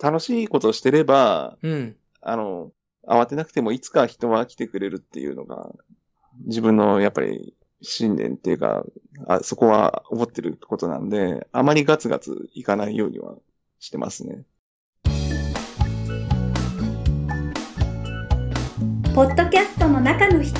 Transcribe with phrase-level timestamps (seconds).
[0.00, 1.96] 楽しいことをしてれば、うん。
[2.20, 2.72] あの、
[3.06, 5.70] 慌てなくてもいつか人は来てくれるっていうのが、
[6.46, 8.84] 自分のやっぱり信念っていうか、
[9.26, 13.34] あそこは思ってることなんで、あまりガツガツいかないようには
[13.80, 14.44] してますね。
[19.18, 20.58] ポッドキャストの中の人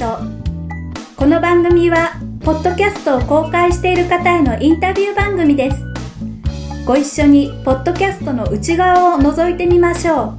[1.15, 5.88] この番組はポッドキャストを公開している方へのインタビュー番組です
[6.89, 10.39] ご一緒にポッドキャストの内側を覗いてみましょ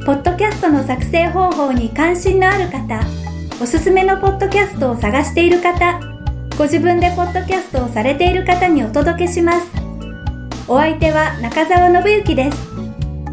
[0.00, 0.06] う。
[0.06, 2.98] ポッドキャストの作成方法に関心のある方
[3.60, 6.00] おすすめのポッドキャストを探している方
[6.56, 9.66] ご自分でポッドキャストをされている方にお届けします。
[10.66, 12.58] お相手は中澤信之です。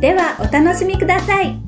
[0.01, 1.61] ではお楽しみください。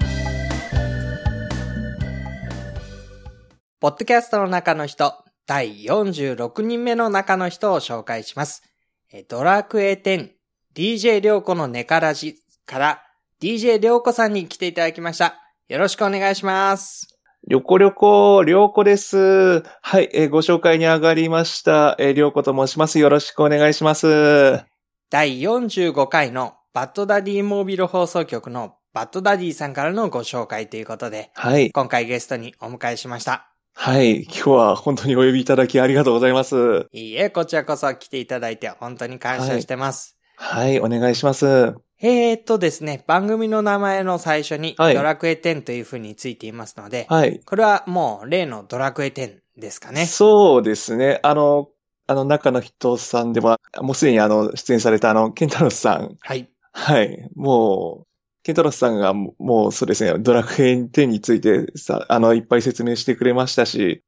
[3.79, 5.13] ポッドキャストの中の人、
[5.47, 8.72] 第46人目の中の人を紹介します。
[9.15, 10.31] えドラクエ10、
[10.73, 12.35] DJ りょうこのネカラジ
[12.65, 13.03] から
[13.39, 15.35] DJ りょうこさんに来ていただきました。
[15.67, 17.15] よろしくお願いします。
[17.47, 19.61] りょこりょこ、りょうこです。
[19.61, 21.95] はい、えーご紹介に上がりました。
[21.99, 22.97] えーりょうこと申します。
[22.97, 24.65] よろしくお願いします。
[25.11, 31.71] 第45回のバッドダディモービル放送局のバッドダディさんからのご紹介ということで、はい。
[31.71, 33.52] 今回ゲストにお迎えしました。
[33.73, 34.23] はい。
[34.23, 36.87] 今日は本当にお呼びいただきありがとうございます。
[36.91, 40.17] いいえ、こちらこそ来ていただいて本当に感謝してます。
[40.35, 41.75] はい、お願いします。
[41.99, 47.39] えーっとですね、番組の名前の最初に、はいドラクエ10という風についていますので、はい。
[47.45, 50.05] これはもう例のドラクエ10ですかね。
[50.05, 51.19] そうですね。
[51.23, 51.69] あの、
[52.05, 56.17] あの中の人さんでも、もうすでにあの、出演されたあの、ケンタロスさん。
[56.19, 56.49] はい。
[56.73, 57.29] はい。
[57.35, 58.12] もう、
[58.43, 64.03] ケンタロスさんがもうそうですね、ドラクエ10についてさ、あの、いっぱい説明してくれましたし、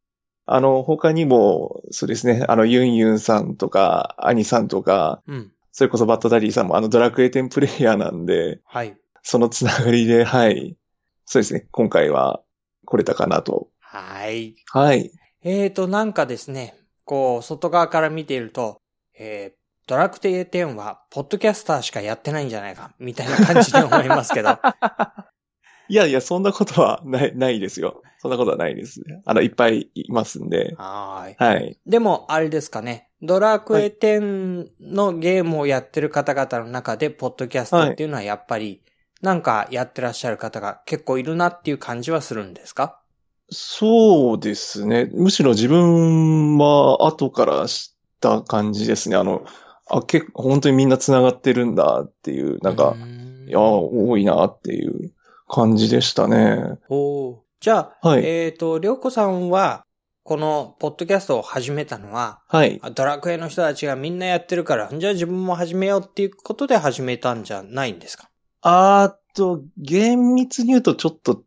[0.46, 5.52] あの、他にも、そうですね、あの、ユンユンさんとか、アニさんとか、うん。
[5.72, 8.96] それこそバッドダディさんもあの、ドラクエ10プレイヤーなんで、はい。
[9.24, 10.78] そのつながりで、はい。
[11.26, 12.42] そうですね、今回は
[12.86, 13.70] 来れたかなと。
[13.80, 14.56] はい。
[14.72, 15.12] はい。
[15.44, 18.82] えーと、なんかですね、こう、外側から見ていると、
[19.18, 24.58] えー、ドラクエ10は、ポッドキャスターしかやってないんじゃないか、みたいな感じで思いますけど。
[25.88, 28.02] いやいや、そんなことはない、ないですよ。
[28.18, 29.22] そんなことはないですね。
[29.26, 30.74] あの、いっぱいいますんで。
[30.78, 31.36] はーい。
[31.38, 31.78] はい。
[31.86, 33.10] でも、あれですかね。
[33.22, 38.82] ドラクエ10のゲームをやってる方々の中で、ポッドキャストっていうのはやっぱり、
[39.22, 43.00] なんかやってらっしゃる方が結構いるなっていう感じはするんですか？
[43.52, 45.10] そうですね。
[45.14, 49.16] むしろ自分は後から知った感じですね。
[49.16, 49.46] あの、
[49.90, 52.96] あ、結構本当にみんな繋がってるんだっていう、なんうか、
[53.48, 55.12] いや、多いなっていう
[55.48, 56.80] 感じでしたね。
[56.90, 59.84] おーじゃあ、はいえっ、と、りょうこさんは、
[60.24, 62.80] このポッドキャストを始めたのは、はい。
[62.82, 68.30] あドラクエの人たちがみんなやってるから、じゃあ自分も始めようっていうことで始めたんじゃないんですか？
[68.62, 71.44] あと、厳密に言うとちょっと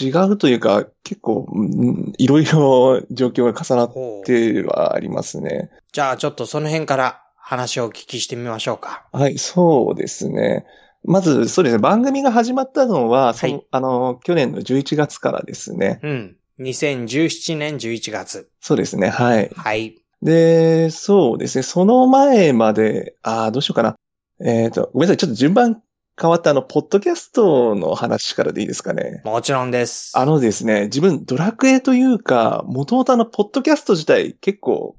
[0.00, 3.92] 違うというか、結構、うんいろいろ状況が重なっ
[4.24, 5.70] てはありますね。
[5.92, 7.22] じゃあちょっとその辺から
[7.52, 9.04] 話をお聞きしてみましょうか。
[9.12, 10.64] はい、そうですね。
[11.04, 16.00] まず、そうですね、番組が始まったのは、はいあの、去年の11月からですね。
[16.02, 16.36] うん。
[16.60, 18.48] 2017年11月。
[18.60, 19.50] そうですね、はい。
[19.54, 19.96] はい。
[20.22, 23.96] で、そうですね、その前まで、ああ、どうしようかな。
[24.42, 25.82] えっ、と、ごめんなさい、ちょっと順番
[26.18, 29.20] 変わったあの、ポッドキャストの話からでいいですかね。
[29.24, 30.12] もちろんです。
[30.16, 34.96] あのですね、自分、ドラクエというか、もともとあの、ポッドキャスト自体結構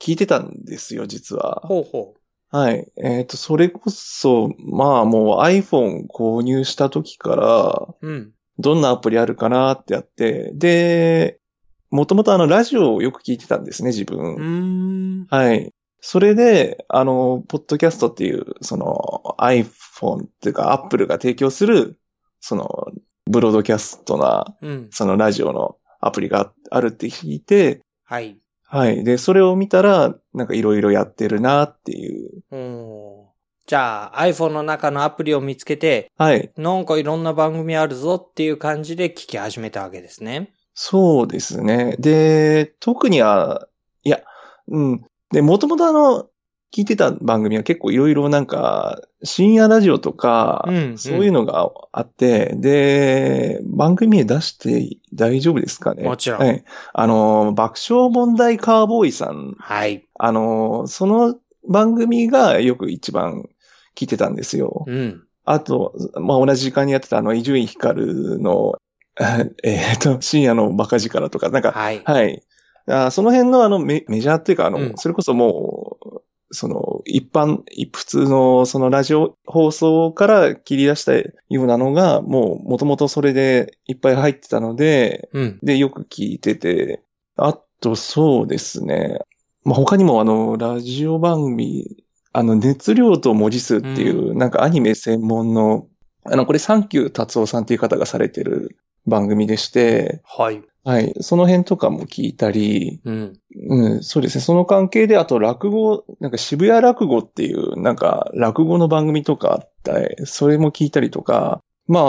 [0.00, 1.62] 聞いてたんですよ、実は。
[1.64, 2.14] ほうほ
[2.50, 2.90] はい。
[2.96, 8.08] えっ、と、それこそ、まあもう iPhone 購入した時から、う。
[8.08, 8.32] うん。
[8.58, 11.38] どんなアプリあるかなってやって、で、
[11.90, 14.34] もともとあの、ラジオをよく聞いてたんですね、自分。
[14.34, 14.42] うー
[15.22, 15.26] ん。
[15.30, 15.72] はい。
[16.00, 21.98] それで、あの、ポッドキャストっていう、その iPhone っていうか Apple が提供する、
[22.40, 22.68] その、
[23.26, 24.88] ブロードキャストな、うん。
[24.90, 28.38] そのラジオのアプリがあるって聞いて、はい。
[28.70, 29.02] はい。
[29.02, 32.42] で、それを見たら、なんかいろいろやってるなっていう。
[32.50, 33.28] おー
[33.66, 36.50] じゃあ iPhone の中のアプリを見つけて、はい。
[36.56, 40.54] なんかいろんな番組あるぞっていう感じで聞き始めたわけですね。
[40.72, 41.96] そうですね。
[41.98, 43.68] で、特には、
[44.04, 44.20] いや、
[44.68, 45.04] うん。
[45.30, 46.30] で、もともとあの、
[46.74, 56.04] 聞いてた番組は結構いろいろなんか、深夜ラジオとか、うんうんそういうのがあって、で、番組で出して大丈夫ですかね？
[56.04, 56.64] もちろんはい。
[56.92, 60.06] あの、爆笑問題カーボーイさん、はい。
[60.18, 61.36] あの、その
[61.68, 63.48] 番組がよく一番
[63.96, 64.84] 聞いてたんですよ。
[64.86, 65.24] うん。
[65.44, 68.74] あと、まあ、同じ時間にやってたあの、伊集院光の、
[69.64, 72.02] えっと、深夜のバカ力とか、なんか、はい。
[72.04, 72.42] はい。
[72.90, 77.62] あその辺のあのメメジャーっていうか、あの、うんそれこそもう、その、一般、
[77.92, 85.58] 普通のそのラジオ放送から切り出したようなのが、もう、もともとそれでいっぱい入ってたので、うん。
[85.62, 87.02] で、よく聞いてて、
[87.36, 89.18] あと、そうですね。
[89.64, 95.86] まあ、他にもあの、ラジオ番組、あの、熱量と文字数っていう、なんかアニメ専門の、
[96.24, 100.62] あの、これ、サンキュー達夫さんっていう方がされてる番組でして、はい。
[100.84, 101.14] はい。
[101.20, 103.40] その辺とかも聞いたり、うん。
[103.68, 104.42] うん、そうですね。
[104.42, 112.04] その関係で、あと落語、なんか渋谷落語っていう、なんか落語の番組とかあって、それも聞いたりとか、まあ、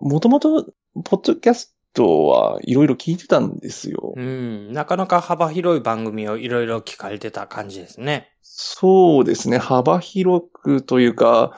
[0.00, 0.66] もともと、
[1.04, 4.14] ポッドキャストはいろいろ聞いてたんですよ。
[4.16, 4.72] うん。
[4.72, 8.30] なかなか幅広い番組をいろいろ聞かれてた感じですね。
[8.42, 9.58] そうですね。
[9.58, 11.56] 幅広くというか、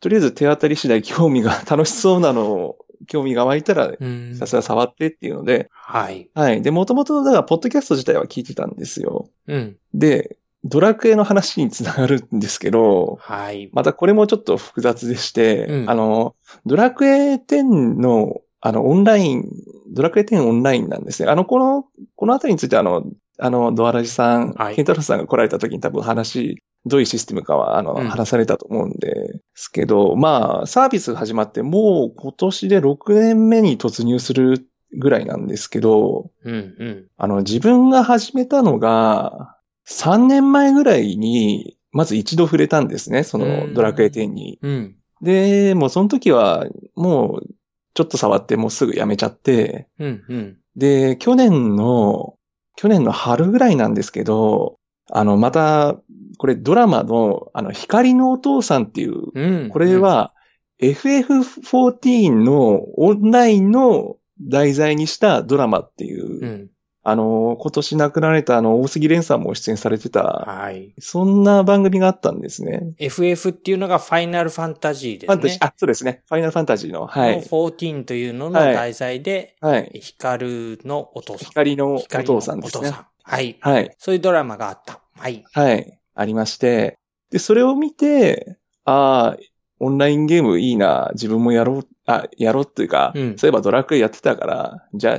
[0.00, 6.28] とりあえず手当たり次第興味が楽しそうなのを、興味が湧いたら、うんひたすら触ってっていうので、はい。
[6.34, 6.62] はい。
[6.62, 9.28] で、もともと、だから、ポッドキャスト自体は聞いてたんですよ。
[9.46, 9.76] うん。
[9.92, 13.68] で、ドラクエの話につながるんですけど、はい。
[13.72, 16.34] またこれもちょっと複雑でして、うんあの、
[16.64, 19.44] ドラクエ10の、あの、オンライン、
[19.92, 21.28] ドラクエ10オンラインなんですね。
[21.28, 21.84] あの、この、
[22.16, 23.04] このあたりについては、あの、
[23.38, 34.66] あの、ドアラジさん、はいケンタロスさんが来られた時に多分話、どういうシステムかは、あの、うん話されたと思うんですけど、まあ、サービス始まってもう今年で6年目に突入する
[34.96, 36.54] ぐらいなんですけど、うん。
[36.54, 37.06] うん。
[37.16, 44.58] あの、自分が始めたのが、3年前ぐらいに、まず一度触れたんですね、そのドラクエ10に。
[44.62, 44.96] うん。
[45.22, 47.46] で、もうその時は、もう、
[47.94, 50.24] ちょっと触ってもうすぐやめちゃって、うん。
[50.28, 50.56] うん。
[50.76, 52.34] で、去年の、
[52.76, 54.78] 去年の春ぐらいなんですけど、
[55.10, 55.96] あの、また、
[56.38, 59.68] これドラマの、あの、光のお父さんっていう、うん。
[59.68, 60.32] これは、
[60.80, 66.70] FF14 のオンラインの題材にしたドラマっていう、うん。
[67.06, 70.94] あの、今年亡くなられたあの、大杉蓮さんも出演されてた、はい。
[70.98, 72.94] そんな番組があったんですね。
[72.98, 75.26] FF っていうのがファイナルファンタジーですね。
[75.26, 76.22] ファンタジー、あ、そうですね。
[76.26, 77.36] ファイナルファンタジーの、はのい。
[77.40, 79.90] 14というののはい題材で、はい。
[80.00, 81.48] ヒカルのお父さん。
[81.48, 82.96] 光のお父さんですねお父。
[82.96, 83.06] さん。
[83.22, 83.58] はい。
[83.60, 83.94] はい。
[83.98, 85.00] そういうドラマがあった。
[85.14, 85.44] はい。
[85.52, 86.00] はい。
[86.14, 86.98] ありまして。
[87.30, 89.38] で、それを見て、ああ、
[89.78, 95.18] オンラインゲームいいな、自分もやろう、あ、やろうっていうか、うんそういえばドラクエやってたから、じゃあ、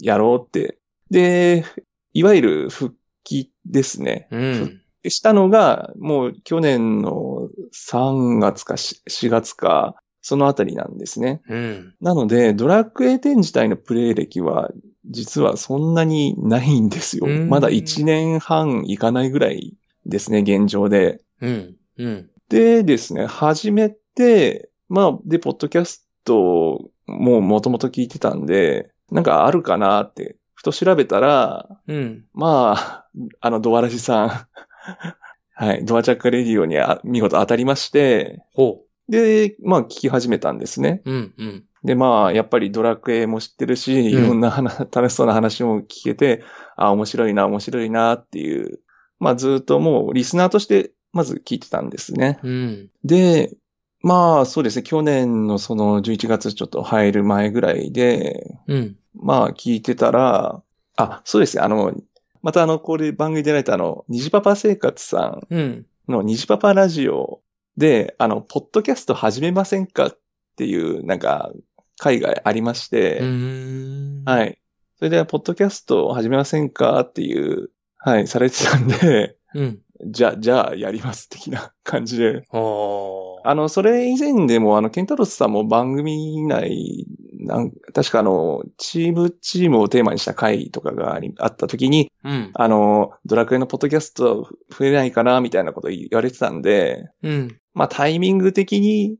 [0.00, 0.78] やろうって。
[1.10, 1.64] で、
[2.12, 4.28] いわゆる復帰ですね。
[4.30, 4.80] うん。
[5.08, 11.40] したのが、もう去年の3月かし4月か、そのあたりなんですね。
[11.48, 11.94] うん。
[12.00, 14.70] なので、ドラクエ10自体のプレイ歴は、
[15.08, 17.26] 実はそんなにないんですよ。
[17.26, 19.74] うんまだ1年半いかないぐらい
[20.04, 21.20] ですね、現状で。
[21.40, 21.76] うん。
[21.98, 22.30] うん。
[22.48, 32.24] でですね、始めて、まあ、で、ポッドキャストももともと聞いてたんで、なんかあるかなって、ふと調べたら、うん。
[32.34, 33.06] まあ、
[33.40, 34.28] あの、ドアラジさん、
[35.54, 41.02] はい、ドアチャックレディオにあ見事当たりまして、ほで、まあ、聞き始めたんですね。
[41.04, 41.10] う。
[41.10, 41.34] うん。
[41.38, 41.64] うん。
[41.84, 46.42] で、まあ、やっぱりドラクエも知ってるし、いろんな話、 楽しそうな話も聞けて、
[46.76, 48.80] あ、面白いな、面白いなっていう、
[49.20, 52.40] まあ、ずっともうリスナーとして、まず聞いてたんですね。
[52.42, 52.90] うん。
[53.04, 53.56] で、
[54.02, 58.96] まあ、そうですね、去年のその11月ちょっと入る前ぐらいで、うん。
[59.14, 60.62] まあ、聞いてたら、
[60.96, 61.94] あ、そうですね、あの、
[62.42, 65.86] またあの、これ番組でられたあの、虹パパ生活さんうん。
[66.08, 67.40] の虹パパラジオ
[67.76, 70.18] で、あの、ポッドキャスト始めませんかっ
[70.56, 71.52] ていう、なんか、
[71.98, 74.22] 会がありまして、うん。。
[74.24, 74.58] はいい。
[74.98, 79.80] それで、ポッドキャスト始めませんかっていう、はい、されてたんで、うん。
[80.04, 82.44] じゃあ、じゃあ、やります、的な感じで。
[82.52, 87.06] あの、それ以前でも、あの、ケンタロスさんも番組内、
[87.38, 92.50] なん確かあの、チーム、チームをテーマにした回とかがあり、あった時に、うん。
[92.54, 97.60] あの、ドラクエのポッドキャスト増えないかな、みたいなこと言われてたんで、うん。
[97.72, 99.16] まあ、タイミング的に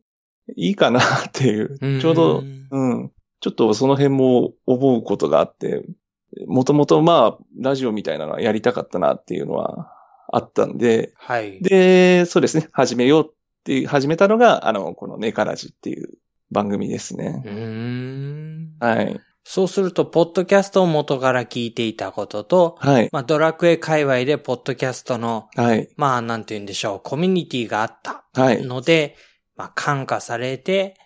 [0.57, 1.03] いいかなっ
[1.33, 5.85] ていう、うんちょうど、うん、ちょっとその辺も思うことがあって、
[6.47, 9.93] もともとまあ、ラジオみたいなのはやりたかったなっていうのは
[10.29, 11.61] あったんで、はい。
[11.61, 16.09] で、そうですね、始めようっていう、始めたのが、あの、このネカラジっていう
[16.51, 17.43] 番組ですね。
[17.45, 18.77] うーん。
[18.81, 19.21] はい。
[19.45, 23.09] そうすると、ポッドキャストを元から聞いていたことと、はい。
[23.13, 25.89] まあ、ドラクエ界隈でポッドキャストの、はい。
[25.97, 28.67] まあ、なんて言うんでしょう、コミュニティがあったはい。
[28.67, 29.17] ので、
[29.57, 30.97] まあ、感化されて、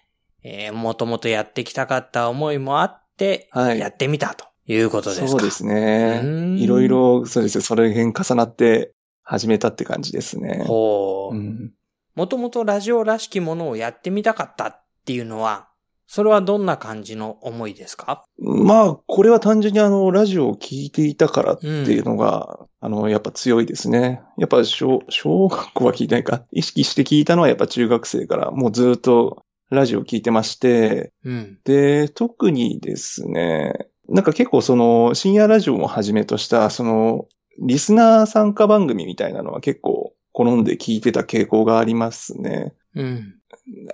[0.43, 5.29] えー、もともとやってきたかった思いもあって、はいやってみたということですか。
[5.29, 6.23] そうですね。
[6.57, 8.95] いろいろ、そうですね、それ辺重なって
[9.31, 10.65] 始めたって感じですね。
[10.67, 11.37] ほう。
[11.37, 11.73] うん。
[12.17, 15.69] もともとラジオらしきものをやってみたかったっていうのは、
[16.09, 18.25] それはどんな感じの思いですか？
[18.41, 24.21] まあ、これは単純にあの、ラジオを聞いていたからっていうのが、あの、やっぱ強いですね。
[24.37, 26.43] やっぱ小、小学校は聞いてないか。
[26.51, 31.59] 意識して聞いたのはやっぱ中学生からもうずっとラジオを聞いてまして、うん。
[31.63, 37.29] で、特にですね、なんか結構その深夜ラジオをはじめとした、その、
[37.59, 42.73] リスナー参加番組みたいなのは結構好んで聞いてた傾向がありますね。
[42.95, 43.35] うん。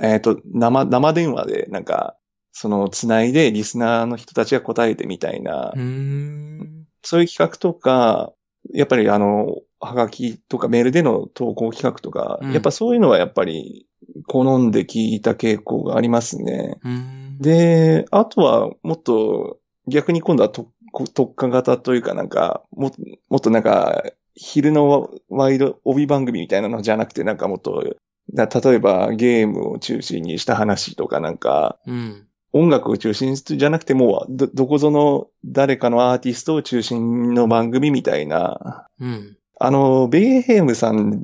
[0.01, 2.17] えっ、と、生、生電話でなんか、
[2.53, 6.87] その、つないでリスナーの人たちが答えてみたいな、うーん。
[7.03, 8.33] そういう企画とか、
[8.73, 13.87] やっぱりあの、はがきとかメールでの投稿企画とか、うんやっぱそういうのはやっぱり
[14.27, 16.79] 好んで聞いた傾向がありますね。
[16.83, 20.71] うーん、で、あとはもっと逆に今度は特
[21.05, 22.93] 特化型というかなんか、も
[23.29, 27.97] もっとなんか、昼のワイド帯番組みたいなのじゃなくてなんかもっと、
[28.35, 32.26] だ例えばゲームを中心にした話とかなんか、うん。
[32.53, 39.37] 音楽を中心じゃなくてもうど、どこぞの誰かのアーティストを中心の番組みたいな、うん。
[39.59, 41.21] あの、ベイエヘムさん、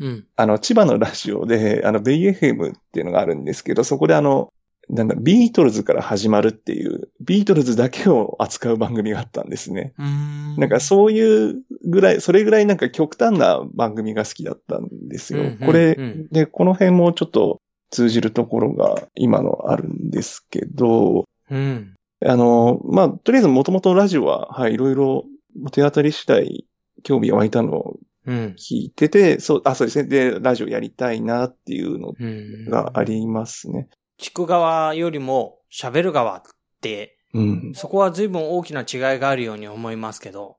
[0.00, 0.26] うん。
[0.36, 4.52] あの、千葉のラジオで、あの、ベイエヘムっていうのがあるんですけど、そこであの、
[4.88, 9.94] なんだ、ビートルズから始まるっていう、ビートルズだけを扱う番組があったんですね。
[9.98, 10.56] ん。
[10.56, 15.40] なんかそういうぐらい、それぐらいなんか極端な番組が好きだったんですよ。
[15.40, 17.60] うんうんこれうん、で、この辺もちょっと
[17.90, 21.94] 通じるところが今のあるんですけど、うん。
[22.24, 25.24] あの、まあ、とりあえずもともとラジオは、はい、いろいろ
[25.72, 26.66] 手当たり次第
[27.02, 28.54] 興味が湧いたのをうん。
[28.58, 30.08] 聞いてて、そう、あ、そうですね。
[30.08, 32.64] で、ラジオやりたいなっていうのうん。
[32.70, 33.88] がありますね。
[34.20, 36.42] 聞く側よりも喋る側っ
[36.80, 37.72] て、うん。
[37.74, 40.56] そこは随分大きな違いがあるように思いますけど、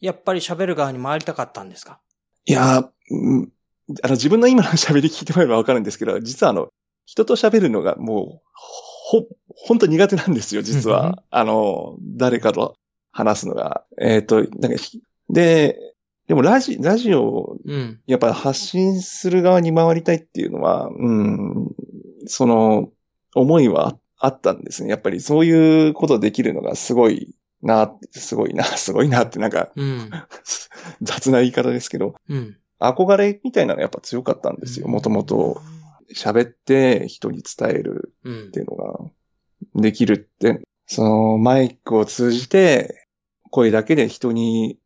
[0.00, 2.00] やっぱり喋る側に回りたかったんですか？
[2.44, 3.52] いやー、うん
[4.02, 6.68] あの、自分の今の喋り聞いてもらえばわかるんですけど、実はあの、
[7.06, 11.22] 人と喋るのがもう、ほ、ほんと苦手なんですよ、実は。
[11.30, 12.74] あの、誰かと
[13.10, 13.84] 話すのが。
[13.98, 15.00] えっ、と、なんかひ、
[15.30, 15.78] で、
[16.26, 17.56] でもラジ、ラジオ。
[18.06, 21.70] やっぱ発信する側に回りたいっていうのは、うん、
[22.26, 22.90] その、
[23.34, 24.90] 思いはあったんですね。
[24.90, 30.10] やっぱりそういうことできるのがすごいなすごいな、 すごいなってなんか、うん。
[31.02, 32.56] 雑な言い方ですけど、うん。
[32.78, 34.88] 憧れみたいなのがやっぱ強かったんですよ。
[34.88, 35.60] もともと。
[36.14, 39.10] 喋って人に伝えるうんっていうのが
[39.74, 43.06] できるって、そのマイクを通じて
[43.50, 44.78] 声だけで人に、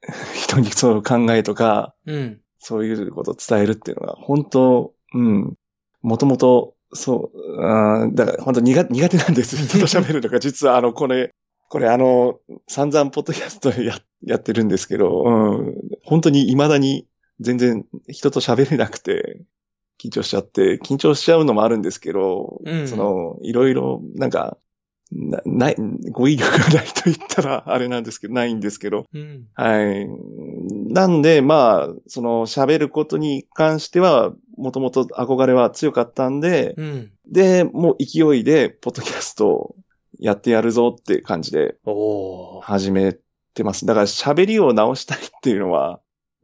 [0.34, 2.40] 人にその考えとか、うん。
[2.58, 5.58] そういうことを伝えるっていうのが本当、うん、
[6.02, 9.56] もともとそう、あーだから本当苦苦手なんです。
[9.64, 11.32] 人と喋るのが実はあの、これ、
[11.68, 15.30] これあの、散々ポッドキャストややってるんですけど、う
[15.62, 17.06] ん、本当に未だに
[17.38, 19.42] 全然人と喋れなくて、
[20.02, 24.56] 緊張しちゃって、緊張しちゃうのもあるんですけど、うんその、いろいろ、なんか、
[25.12, 25.76] な、ない、
[26.10, 29.46] 語彙力がないと言ったら あれなんですけど、ないんですけど、うん。
[29.54, 30.08] はい。
[30.92, 37.12] なんで、まあ、その喋ることに関しては、もともと憧れは強かったんで、うん。
[37.26, 39.76] で、もう勢いで、ポッドキャストを
[40.18, 41.76] やってやるぞって感じで。
[42.62, 43.16] 始め
[43.54, 43.86] てます。
[43.86, 46.00] だから喋りを直したいっていうのは、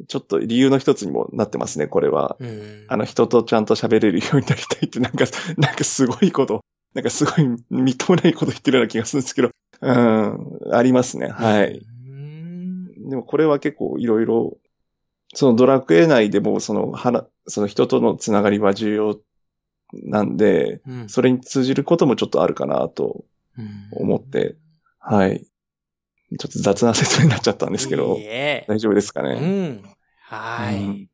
[0.08, 2.36] ちょっと理由の一つにもなってますね、これは。
[2.38, 2.84] うん。
[2.88, 5.24] あの、人とちゃんと喋れるようになりたいって、なんか、
[5.56, 6.60] なんかすごいこと、
[6.94, 11.28] なんかすごいみっともないこと言ってるような気がするんですけど、うん、ありますね。
[11.28, 11.78] はい。
[12.08, 13.08] うん。
[13.08, 14.56] でもこれは結構いろいろ、
[15.34, 19.18] そのドラクエ内でもその、はな、その人とのつながりは重要
[19.92, 21.08] なんで、うん。
[21.08, 23.24] それに通じることもちょっとあるかなと
[23.58, 24.56] うん思って、
[24.98, 25.46] はい。
[26.38, 28.64] ちょっと雑な説明になっちゃったんですけどいい、え。
[28.68, 29.68] 大丈夫ですかうね。
[29.68, 29.82] ん。
[30.22, 31.10] はい、うん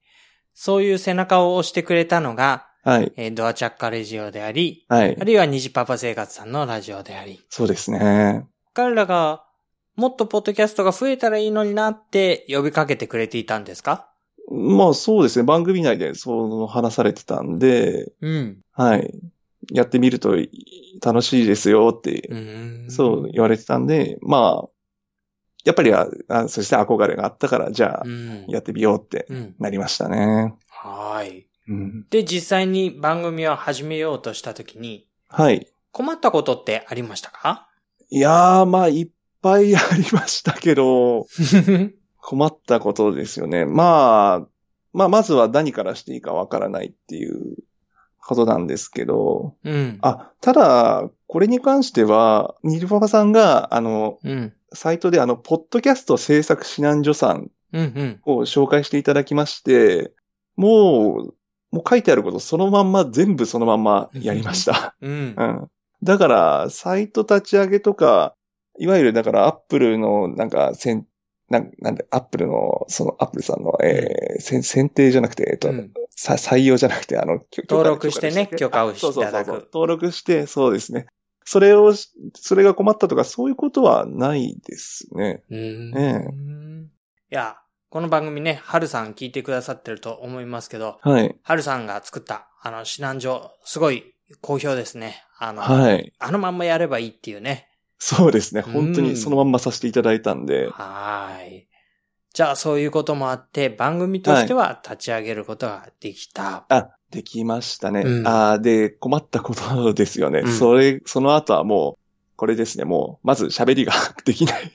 [0.54, 3.12] そういう背中を押してくれたのが、はい。
[3.16, 5.24] えードアチャッカレジオであり、はいあ。
[5.24, 8.46] るいは虹パパ生活さんのラジオであり、そうですね。
[8.74, 9.44] 彼らが
[9.96, 14.08] もっとポッドキャストが増えたらいいのになって呼びかけてくれていたんですか？
[14.50, 15.44] まあそうですね。
[15.44, 18.58] 番組内でそう話されてたんで、うん。
[18.72, 19.14] はい。
[19.70, 20.36] やってみると
[21.02, 22.86] 楽しいですよってうん。
[22.90, 24.68] そう言われてたんで、まあ、
[25.64, 25.92] やっぱり
[26.48, 28.46] そして憧れがあったから、じゃあう、ん。
[28.48, 29.54] やってみようってうん。
[29.58, 30.54] なりましたね。
[30.68, 31.46] はい。
[31.68, 35.68] うん、で、実際に番組を始めようとしたときに、はい。
[35.92, 37.68] 困ったことってありましたか？
[38.10, 39.08] いやー、まあ、いっ
[39.42, 41.26] ぱいありましたけど、
[42.22, 43.66] 困ったことですよね。
[43.66, 44.48] まあ、
[44.92, 47.56] まあ、まずは何からしていいかわからないっていう
[48.24, 49.98] ことなんですけど、うん。
[50.02, 54.52] あ、ただ、これに関しては、ニルパパさんが、あの、うん。
[54.74, 58.20] サイトであの、ポッドキャスト制作指南所さんうんうん。
[58.24, 60.12] を紹介していただきまして、
[60.56, 61.34] もう、
[61.72, 64.94] もう書いてあることそのまんま、全部そのまんまやりました。
[65.00, 65.42] うんう。
[65.42, 65.70] ん。
[66.02, 68.34] だから、サイト立ち上げとか、
[68.78, 71.06] いわゆるだからアップルのなんか、せん、
[71.48, 81.06] なんなんで、アップルの、そのアップルさんの、えー選選定じゃなくて、えっと、うんさ採用じゃなくて、あの、許登録してね許可でしたっけ許可をいただくあそうそうそう登録して、そうですね。
[81.44, 85.42] それをし、それが困ったとか、そういうことはないですね。
[85.50, 85.98] うーん。
[85.98, 86.28] え
[87.30, 87.56] いや、
[87.88, 91.34] この番組ね、はるさん聞いてくださってると思いますけど、はい。
[91.42, 95.24] はるさんが作った、あの、指南状、すごい好評ですね。
[95.38, 96.12] あの、はい。
[96.18, 97.68] あのまんまやればいいっていうね。
[98.04, 98.64] そうですね。
[98.66, 100.68] うん本当にそのまんまさせていただいたんで。
[100.70, 101.68] はーい。
[102.34, 106.66] じゃあ、そういうこともあって、番組としては立ち上げることができた。
[106.68, 108.00] あ、できましたね。
[108.00, 110.40] うんあーで、困ったことですよね。
[110.40, 112.02] うんそれ、その後はもう、
[112.34, 112.84] これですね。
[112.84, 113.92] もう、まず喋りが
[114.26, 114.72] できない。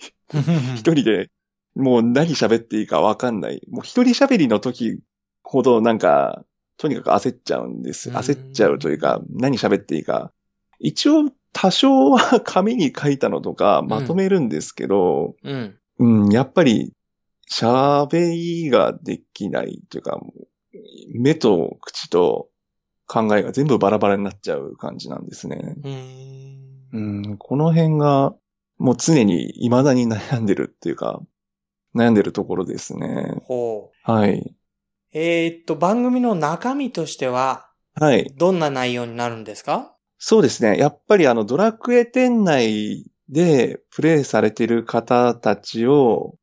[0.77, 1.29] 一人で、
[1.75, 3.61] もう何喋っていいかわかんない。
[3.69, 4.99] もう一人喋りの時
[5.43, 6.45] ほどなんか、
[6.77, 8.09] とにかく焦っちゃうんです。
[8.09, 10.31] うん焦っちゃうというか、何喋っていいか。
[10.79, 15.77] 一応、多少は紙に書いたのとかまとめるんですけど、うん。
[15.99, 16.93] うん、やっぱり、
[17.51, 20.19] 喋りができないというか、
[21.13, 22.49] 目と口と
[23.07, 25.75] 考えが全部バラバラになっちゃう感じなんですね。
[26.93, 28.35] うん、この辺が、
[28.77, 31.21] もう常に未だに悩んでるっていうか、
[31.95, 33.41] 悩んでるところですね。
[33.45, 34.11] ほう。
[34.11, 34.53] はい。
[35.13, 38.31] えーっと、番組の中身としては、はい。
[38.37, 39.95] どんな内容になるんですか？
[40.19, 40.77] そうですね。
[40.77, 46.35] やっぱりあの、ドラクエ店内でプレイされている方たちを、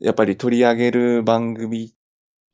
[0.00, 1.94] やっぱり取り上げる番組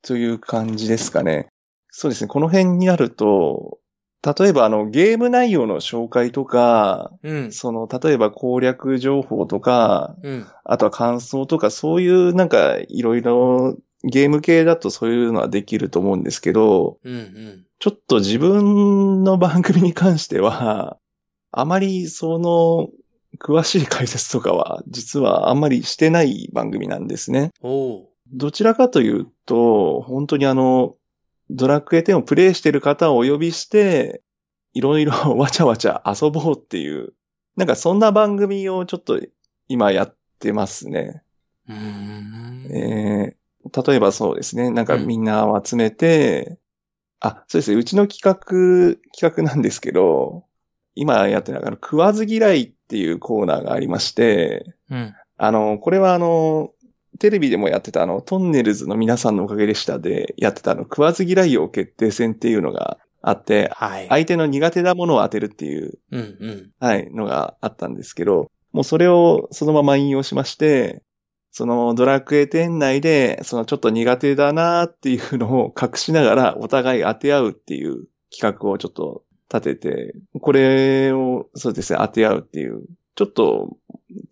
[0.01, 1.47] という感じですかね。
[1.89, 2.27] そうですね。
[2.27, 3.79] この辺になると、
[4.25, 7.51] 例えばあの、ゲーム内容の紹介とか、うん。
[7.51, 10.47] その、例えば攻略情報とか、うん。
[10.63, 17.13] あとは感想とか、そういうなんかいろいろゲーム系だとそういうのはできると思うんですけど、うん。
[17.13, 17.65] うん。
[17.85, 20.97] ちょっと自分の番組に関しては、
[21.51, 22.89] あまりその
[23.37, 27.51] 詳しい解説とかは実はあんまりしてない番組なんですね。
[28.33, 30.95] どちらかというと、本当にあの、
[31.51, 34.23] ドラクエ10をプレイしている方をお呼びして、
[34.73, 37.13] いろいろ わちゃわちゃ遊ぼうっていう、
[37.55, 39.21] なんかそんな番組をちょっと
[39.67, 41.21] 今やってますね。
[41.69, 42.67] うーん。
[42.71, 43.45] えー
[43.87, 44.69] 例えばそうですね。
[44.69, 46.59] なんかみんなを集めて、
[47.25, 47.77] あ、そうですね。
[47.77, 50.45] うちの企画、企画なんですけど、
[50.93, 55.15] 今やってるのが、あの食わず嫌いっていうコーナーがありまして、うん。
[55.37, 56.71] あの、これはあの、
[57.19, 64.07] テレビでもやってたあの、トンネルズの皆さんのおかげでしたでやってたあの、食わず嫌いを決定戦っていうのがあって、はい。
[64.07, 66.37] 相手の苦手なものを当てるっていううん。
[66.39, 66.71] うん。
[66.79, 71.01] はい、のがあったんですけど、もうそれをそのまま引用しまして、
[71.57, 82.83] そのドラクエ店内で、そのちょっと苦手だなっていうのを隠しながらお互い当て合うっていう企画をちょっと立てて、これをそうですね、当て合うっていう、
[83.15, 83.77] ちょっと、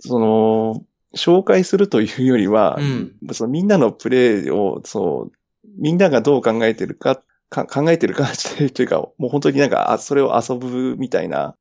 [0.01, 0.83] その、
[1.15, 8.27] 紹介するというよりは、うんそのみんなのプレイを、そう、みんながどう考えてるか、か考えてるか
[8.73, 11.55] というか、もう本当になんか、あそれを遊ぶみたいな、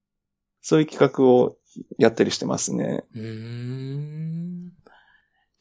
[0.61, 1.57] そういう企画を
[1.98, 3.05] やったりしてますね。
[3.14, 4.62] うーん。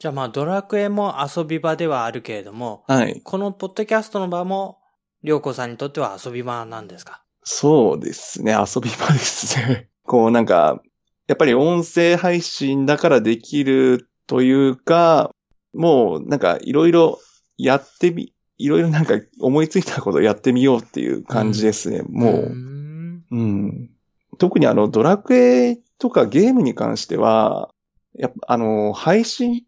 [0.02, 3.20] じゃあまあ、ドラクエも遊び場ではあるけれども、はい。
[3.22, 4.80] このポッドキャストの場も、
[5.22, 7.22] りょうこさんにとっては遊び場なんですか？
[7.44, 8.50] そうですね。
[8.50, 9.90] 遊び場ですね。
[10.02, 10.82] こうなんか、
[11.28, 15.30] やっぱり音声配信だからできるというか、
[15.72, 17.20] もうなんかいろいろ
[17.56, 22.02] やってみ、いろいろなんか思いついたことやってみようっていう感じですね。
[22.08, 23.24] もうーう、ん。
[23.30, 23.90] うん。
[24.38, 27.70] 特にあのドラクエとかゲームに関しては、
[28.18, 29.62] やっぱあの、配信っ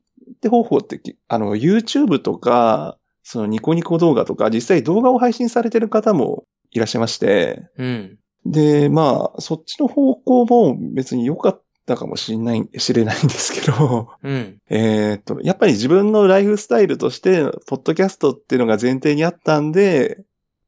[0.44, 8.18] て方法って、あの、YouTube とか、そのニコニコ動画とか、実際動画を配信されてる方もいらっしゃいまして、うん。
[8.44, 14.58] で、まあ、そっちの方向も別に良かったかもしれない、知れないんですけど、うん。
[14.68, 20.22] えっと、やっぱり自分のライフスタイルとして、ポッドキャストっていうのが前提にあったんで、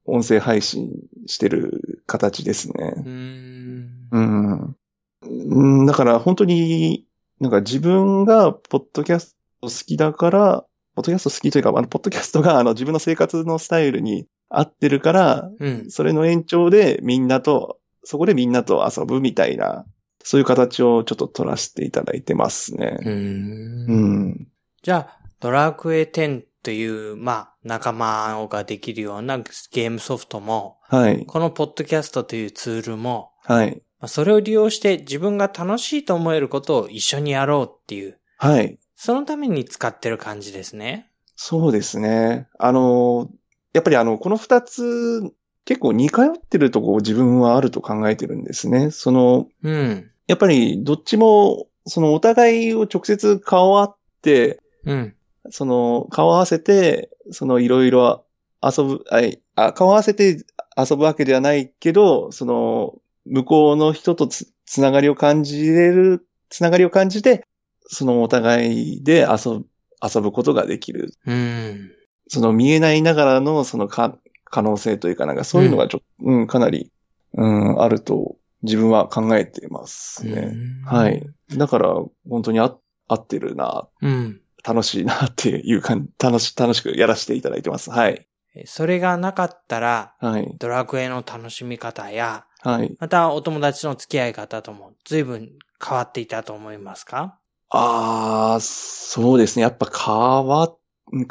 [0.07, 0.93] 音声配信
[1.27, 3.01] してる形ですねう。
[3.01, 4.09] ーん。
[4.11, 4.77] うん。
[5.23, 7.07] うんだから本当に、
[7.41, 9.36] なんか自分がポッドキャスト
[9.71, 15.91] 好きだから、ポッドキャスト好きというか、あの、ポッドキャストがあの自分の生活のスタイルに合ってるから、うん。
[15.91, 19.85] それの延長でみんなと、そこでみんなと遊ぶみたいな、
[20.23, 22.97] そういう形をちょっと取らせていただいてますね。
[23.01, 23.09] うー。
[23.09, 24.49] うんん。
[24.83, 31.27] じゃあ、ドラクエ10という、まあ、仲間ができるようなゲームソフトも、はい。
[31.27, 33.83] このポッドキャストというツールも、はい。
[34.01, 38.79] まあそれを利用して自分が楽しいと思えることを一緒にやろうっていう、はい。
[38.97, 41.11] そのために使ってる感じですね。
[41.37, 42.49] そうですね。
[42.59, 43.31] あの、
[43.75, 45.21] やっぱりあの、この二つ
[45.67, 48.91] 結構似通ってるとこ自分はあると考えてるんですね。
[48.91, 50.11] その、うん。
[50.27, 55.15] やっぱりどっちも、そのお互いを直接顔合って、うん。
[55.51, 58.25] その顔合わせて、そのいろいろ
[58.63, 60.45] 遊ぶ、あいあ顔合わせて
[60.77, 62.95] 遊ぶわけではないけど、その
[63.27, 67.45] 向こうの人とつつながりを感じれる、つながりを感じて、
[67.89, 69.67] そのお互いで遊ぶ、
[70.03, 71.13] 遊ぶことができる。
[71.27, 71.91] うん。
[72.29, 76.91] その見えないながらのそのか可能性というかなんかそういうのがちょっと、うん、かなり、
[77.35, 80.55] うん、あると自分は考えてますね。
[80.85, 81.25] はい。
[81.57, 81.95] だから
[82.29, 82.77] 本当にあ
[83.09, 84.41] 合ってるな、うん。
[84.67, 87.91] 楽しいなっていう感楽し、楽しくやらせていただいてます。
[87.91, 88.27] はい。
[88.65, 90.57] それがなかったら、はい。
[90.59, 92.97] ドラクエの楽しみ方や、はい。
[92.99, 97.39] またお友達の付き合い方とも随分変わっていたと思いますか？
[97.71, 99.63] ああ、そうですね。
[99.63, 100.77] やっぱ変わ、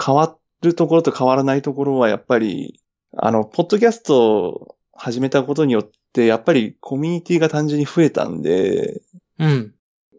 [0.06, 2.82] 変わるところと変わらないところはやっぱり、
[3.18, 9.02] あの、ポッドキャストを始めたことによって、やっぱりコミュニティが単純に増えたんで、
[9.40, 9.74] うん。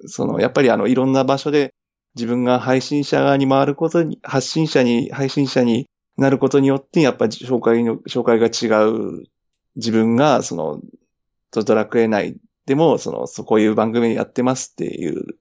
[0.07, 1.75] その、やっぱりあの、いろんな場所で
[2.15, 9.25] 自分が配信者側に回ることに、発信者に、配信者になることによって、やっぱり紹介の、紹介が違う
[9.77, 10.81] 自分が、その、
[11.53, 15.37] ドラクエ内でも、その、そこういう番組やってますっていう、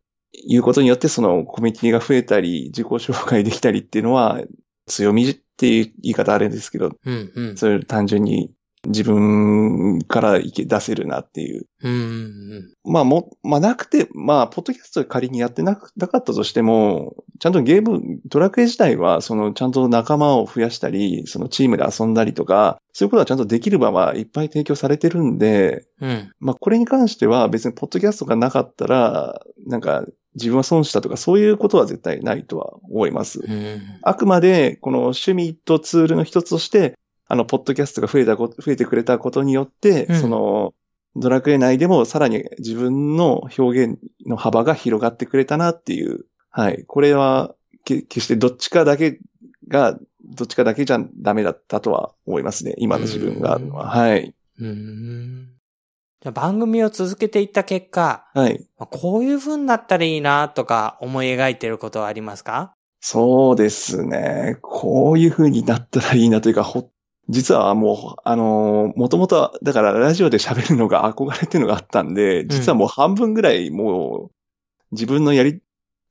[0.47, 4.41] いうことによって、そのコミュニティが増えたり、自己紹介できたりっていうのは、
[4.87, 7.31] 強みっていう言い方あれですけど、うん。
[7.35, 7.57] うん。
[7.57, 8.51] それ単純に
[8.87, 11.91] 自分からいけ出せるなっていううん。
[11.91, 12.73] うん。
[12.83, 26.31] まあも、まあなくて、まあ、ポッドキャストで仮にやってなくなかったとしても、ちゃんとゲーム、ドラクエ自体は、その、ちゃんと仲間を増やしたり、そのチームで遊んだりとか、そういうことはちゃんとできる場はいっぱい提供されてるんで、うん。
[26.39, 33.41] まあこれに関しては別にポッドキャストがなかったら、なんか自分は損したとかそういうことは絶対ないとは思います。
[33.41, 33.81] うん。
[34.01, 40.73] あくまで、この趣味とツールの一つとして、あの、ポッドキャストが増えたこと、増えてくれたことによって、うんその、
[41.15, 46.25] ドラクエ内でもさらに自分の表現の幅が広がってくれたなっていう。
[46.49, 46.83] はい。
[46.85, 49.19] これは、け決してどっちかだけ
[49.67, 52.75] が、どっちかだけじゃダメだったとは思いますね。
[52.77, 54.33] 今の自分がはい。
[54.59, 55.54] うん。
[56.31, 58.59] 番組を続けていった結果、はい。
[58.77, 62.73] まあこういう風になったらいいなとか思い描いてることはありますか？
[62.99, 64.57] そうですね。
[64.61, 66.89] こういう風になったらいいなというか、ほ、
[67.29, 74.31] 実はもう、あのもともと、だからラジオで喋るのが憧れっていうのがあったんで、実はもう半分ぐらいもう、
[74.91, 75.61] 自分のやり、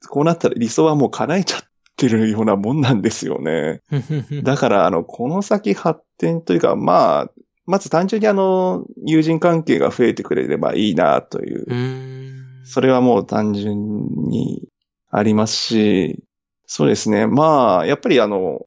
[0.09, 1.63] こうなったら理想はもう叶えちゃっ
[1.97, 3.81] てるようなもんなんですよね。
[4.45, 7.31] だから、あの、この先発展というか、まあ、
[7.67, 12.63] まず単純にあの、友人関係が増えてくれればいいなといううん。
[12.65, 14.69] それはもう単純に
[15.11, 16.25] ありますし、
[16.67, 17.27] そうですね。
[17.27, 18.67] まあ、やっぱりあの、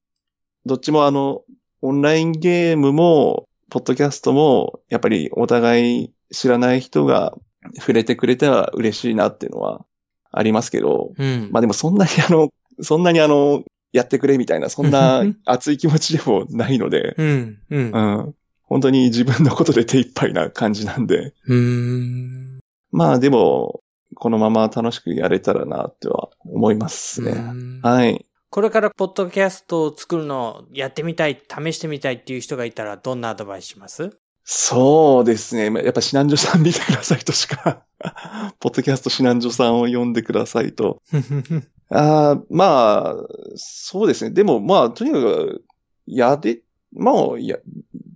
[0.66, 1.42] どっちもあの、
[1.82, 7.34] オンラインゲームも、ポッドキャストも、やっぱりお互い知らない人が
[7.76, 9.84] 触れてくれたら嬉しいなっていうのは
[10.32, 11.48] ありますけど、うん。
[11.52, 17.58] まあでもそんなにあの、そんなにあの、やってくれみたいな、そんな 熱い気持ちでもないので、うん。
[17.70, 18.00] うんう。
[18.28, 18.34] ん。
[18.68, 22.58] 本当に自分のことで手一杯な感じなんで、うん。
[22.90, 23.80] まあでも、
[24.14, 27.32] このまま楽しくやれたらなっては思いますね。
[27.32, 28.24] うんはい。
[28.50, 34.18] これからポッドキャストを作るのをやってみたい、試してみたいっていう人がいたらどんなアドバイスします？
[34.44, 35.64] そうですね。
[35.84, 37.84] やっぱ、シナンジョさん見てくださいとしか、
[38.60, 41.02] ポッドキャストシナンジョさんを呼んでくださいと。
[41.90, 43.16] あーまあ、
[43.56, 44.30] そうですね。
[44.30, 45.64] でも、まあ、とにかく、
[46.06, 46.60] やで、
[46.94, 47.58] まあ、いや、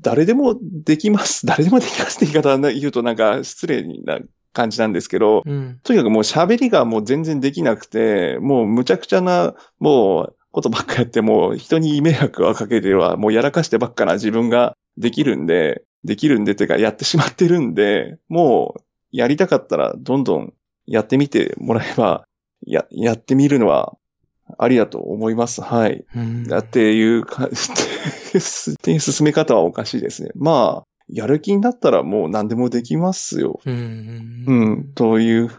[0.02, 1.44] 誰でもできます。
[1.46, 4.18] 誰でもできますって言い方は言うとなんか失礼な
[4.52, 5.80] 感じなんですけど、うん。
[5.82, 20.52] とにかくもう喋りがもう全然できなくて、もうむちゃくちゃな、もうことばっかやって、もう人に迷惑をかけては、もうやらかしてばっかな自分ができるんで、できるんでってかやってしまってるんで、もうやりたかったらどんどん
[20.86, 22.26] やってみてもらえば、
[22.66, 23.96] や、やってみるのは
[24.58, 25.62] ありだと思います。
[25.62, 26.04] はい。
[26.14, 27.48] うんだっていうか、
[28.38, 28.76] 進
[29.24, 30.30] め方はおかしいですね。
[30.34, 33.60] まあ、やる気になったらもう何でもできますよ。
[33.64, 34.44] うん。
[34.46, 35.50] うん、という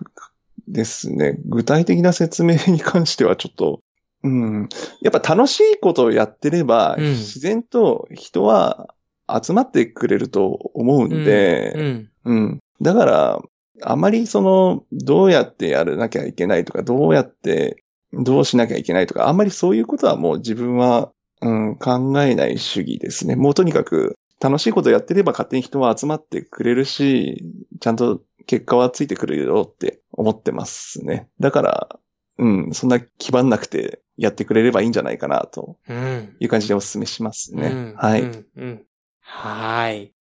[0.68, 1.38] ですね。
[1.46, 3.82] 具体的な説明に関してはちょっと、
[4.24, 4.70] うん。
[5.02, 8.94] やっぱ楽しいことをやってれば、うん自然と人は
[9.28, 12.10] 集まってくれると思うんで、うん。
[12.26, 12.60] うん。
[12.82, 13.42] だから、
[13.82, 21.12] あまりその、どうやってやらなきゃいけないとか、どうやって、どうしなきゃいけないとか、あんまりそういうことはもう自分は、
[21.44, 23.36] うん、考えない主義ですね。
[23.36, 27.46] もうとにかく、楽しいことやってれば勝手に人は集まってくれるし、
[27.80, 31.30] ちゃんと結果はついてくるよって思ってますね。
[31.40, 32.00] だから、
[32.38, 36.36] うん、そんな気張んなくてやってくれればいいんじゃないかなとうん。
[36.40, 37.68] いう感じでお勧めしますね。
[37.68, 38.22] うんはい。
[38.22, 38.46] うん。
[38.58, 38.86] うん
[39.22, 40.14] はい。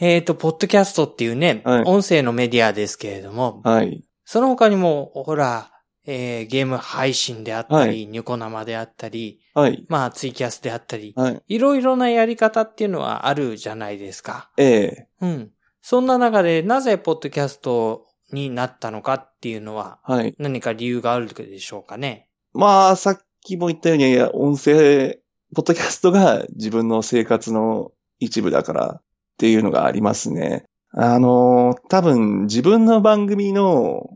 [0.00, 4.02] えっ、と、ポッドキャストっていうね、はい音声のメディアですけれども、はい。
[4.24, 5.71] その他にも、ほら、
[6.04, 9.84] えーゲーム配信であったり、ニュコ生であったり、はい。
[9.88, 11.42] まあ、ツイキャスであったり、はい。
[11.46, 14.50] いろいろなやり方っていうのはあるじゃないですか。
[14.56, 15.50] ええうん。
[15.80, 20.34] そんな中で、なぜポッドキャストになったのかっていうのは、はい。
[20.38, 22.28] 何か理由があるでしょうかね？
[22.52, 25.18] まあ、さっきも言ったように、音声、
[25.54, 29.02] ポッドキャストが自分の生活の一部だからっ
[29.36, 30.64] ていうのがありますね。
[30.92, 34.08] あの、多分自分の番組の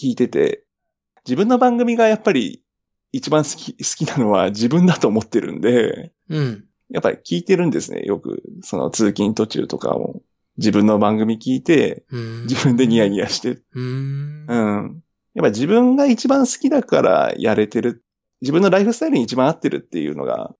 [0.00, 0.64] 聞いてて、
[1.26, 2.62] 自分の番組がやっぱり
[3.12, 6.64] 一番好き、好きなのは自分だと思ってるんで、うん。
[6.88, 8.02] やっぱり聞いてるんですね。
[8.04, 10.22] よく、その通勤途中とかも
[10.58, 14.46] 自分の番組聞いて、うん自分でニヤニヤしてうーん。
[14.48, 15.02] うん。
[15.34, 18.02] やっぱ自分が一番好きだからやれてる。
[18.40, 20.54] 自分のライフスタイルに一番合ってるっていうのが、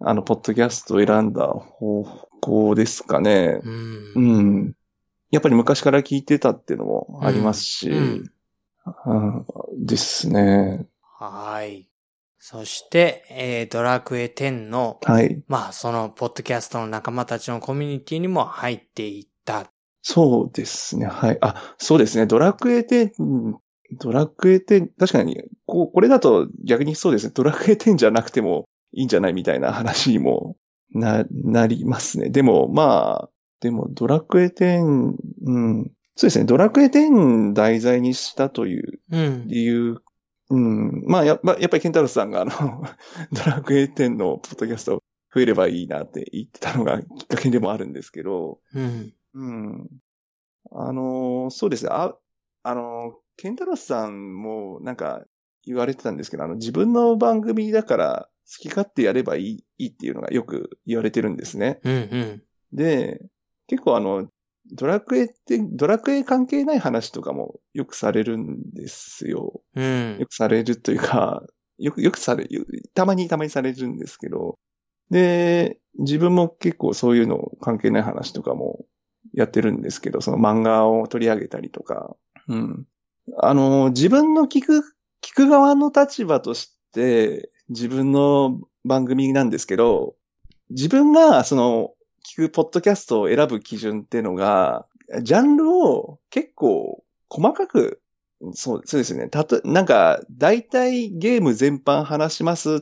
[0.00, 2.04] あの、ポッドキャストを選んだ方
[2.40, 3.60] 向ですかね。
[3.62, 4.72] うんうん。
[5.30, 8.30] やっぱり昔から聞いてたっていうのもありますし、うん
[9.78, 10.86] ですね。
[11.18, 11.88] はい。
[12.38, 15.42] そして、えードラクエ10の、はい。
[15.48, 19.70] まあ、その、ポッドキャストの仲間たちのコミュニティにも入っていった。
[20.02, 21.06] そうですね。
[21.06, 21.38] はい。
[21.40, 22.26] あ、そうですね。
[22.26, 23.56] ドラクエ10、うん
[23.98, 27.32] ドラクエ10、確かに、ここれだと逆にそうですね。
[27.34, 30.56] ドラクエ10じゃなくてもいいんじゃないみたいな話にも
[30.92, 32.30] な、なりますね。
[32.30, 35.14] でも、まあ、でも、ドラクエ10、
[35.46, 35.92] うん。
[36.16, 36.44] そうですね。
[36.46, 39.48] ドラクエ10題材にしたといううん。
[39.48, 40.02] 理由、
[40.50, 41.04] うん。
[41.06, 42.50] まあ、やっぱ、やっぱりケンタロスさんがあの、
[43.32, 45.02] ドラクエ10のポッドキャスト
[45.34, 49.14] 増えればいいなって言ってたのがきっかけでもあるんですけど、うん。
[49.34, 49.88] うん。
[50.72, 51.90] あのーそうですね。
[51.92, 52.16] あ、
[52.62, 55.22] あのーケンタロスさんもなんか
[55.66, 61.80] 言われてたんですけど、あの、自分の番組だから好き勝手やればいい、いいっていうのがよく言われてるんですね。
[61.84, 61.92] うん。
[61.92, 62.42] うん。
[62.72, 63.20] で、
[63.66, 64.30] 結構あの、
[64.72, 69.60] ドラクエって、ドラクエ関係ない話とかもよくされるんですよ。
[69.74, 70.26] うんよ。
[70.26, 71.44] くされるというか、
[71.78, 74.58] よく、よくされる、たまにたまにされるんですけど、
[75.10, 78.84] で、自分も結構そういうの関係ない話とかも
[79.32, 82.16] やってるんですけど、その漫画を取り上げたりとか、
[82.48, 82.86] うん。
[83.38, 84.82] あの、自分の聞く、
[85.22, 90.14] 聞く側の立場として、自分の番組なんですけど、
[90.70, 91.90] 自分がその、
[92.26, 94.86] 聞くポッドキャストを選ぶ基準っていうのが、
[95.22, 98.00] ジャンルを結構細かく
[98.52, 99.28] そう、そうですね。
[99.28, 102.80] たと、なんか、大体ゲーム全般話しますっ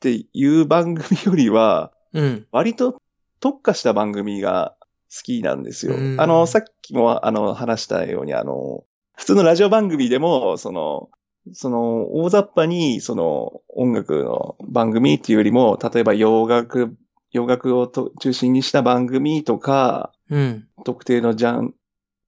[0.00, 2.46] ていう番組よりは、うん。
[2.52, 3.00] 割と
[3.40, 4.76] 特化した番組が
[5.14, 6.16] 好きなんですよう。
[6.16, 8.84] んあの、さっきもあの、話したように、あの、
[9.16, 11.08] 普通のラジオ番組でも、その、
[11.52, 16.94] その、大雑把に、その、音楽の番組っていうよりも、例えば洋楽、
[17.34, 20.68] 洋楽をと中心にした番組とか、うん。
[20.84, 21.74] 特定のジャン、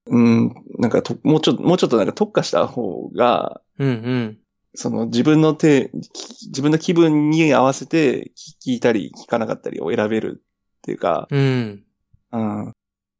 [0.09, 3.89] うん、なんかと、もうちょっと、もうちょっとなんか特化した方が、うん。
[3.89, 4.39] うん。
[4.75, 10.43] その自分の手、き自分の気分に合わせて聞いたり聞かなかったりを選べる
[10.79, 11.85] っていうか、うん。
[12.33, 12.73] うん、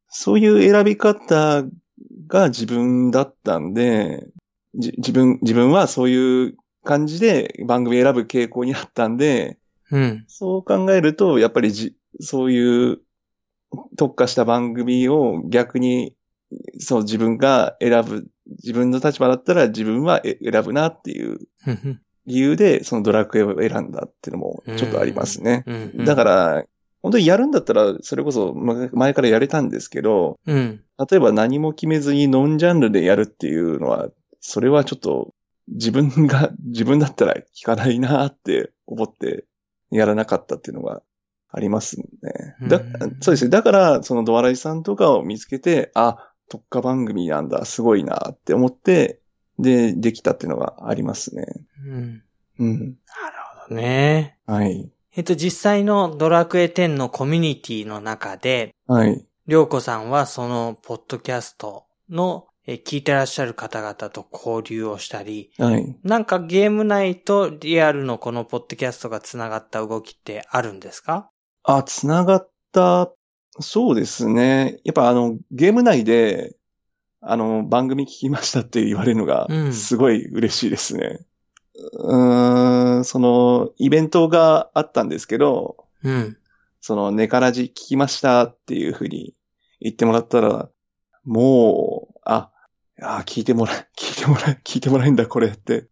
[0.09, 1.63] そういう選び方
[2.27, 4.27] が自分だったんで、
[4.75, 9.57] じ自分、自分はそういう感じで番組選ぶ傾向にあったんで、
[9.91, 10.25] うん。
[10.27, 12.99] そう考えると、やっぱりじ、そういう
[13.97, 16.15] 特化した番組を逆に、
[16.79, 18.27] そう自分が選ぶ、
[18.63, 22.01] 自分の立場だったら自分はえ選ぶなっていううん。
[22.25, 25.63] 理由で、そのドラクエを選んだっていうのもちょっとありますね。
[25.65, 26.05] うん。
[26.05, 26.63] だから、
[27.01, 30.81] 本当にやるんだったら、それこそま前からやれたんですけど、うん。
[31.09, 34.09] 例えば何も決めずにノンジャンルでやるっていうのは、
[34.41, 35.33] それはちょっと
[35.69, 39.45] 自分が、自分だったら聞かないなって思って
[39.91, 41.01] やらなかったっていうのが
[41.49, 42.05] ありますね。
[42.67, 43.49] だうんそうですね。
[43.49, 49.19] だから、そのドアライさんとかを見つけて、あ、特化番組なんだ、すごいなって思って、
[49.59, 51.45] で、できたっていうのがありますね。
[51.85, 52.23] うん。
[52.59, 52.79] うん。
[52.79, 52.95] なる
[53.65, 54.37] ほどね。
[54.45, 54.89] はい。
[55.15, 59.25] えっと、実際のドラクエ10のコミュニティの中で、はい。
[59.47, 65.95] りょうこさんはそのポッドキャストのえ聞いてらっしゃる方々と交流をしたり、はい。
[66.03, 71.31] なんかゲーム内とリアルのこのポッドキャストが繋がった動きってあるんですか？
[71.63, 73.09] あ、つながった、
[73.59, 74.79] そうですね。
[74.83, 76.57] やっぱあの、ゲーム内で、
[77.21, 81.25] あの、番組聞きましたって言われるのがう、んすごい嬉しいですね。
[81.93, 86.37] うーん、その、イベントがあったんですけど、うん。
[86.81, 89.33] その、ネカラジ聞きましたっていうふうに
[89.79, 90.69] 言ってもらったら、
[91.25, 92.51] もう、あ、
[93.01, 95.87] あ聞いてもらえ、聞いてもら え、聞いてもらえんだ、これって。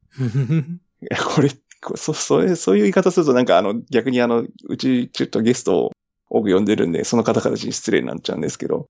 [1.02, 1.50] いや、これ、
[1.82, 5.92] こそ、それ、そういう言い方するとなんかあの、逆にあの、うちちょっとゲストを
[6.30, 8.88] 多く読んでるんで、その方々に失礼になっちゃうんですけど、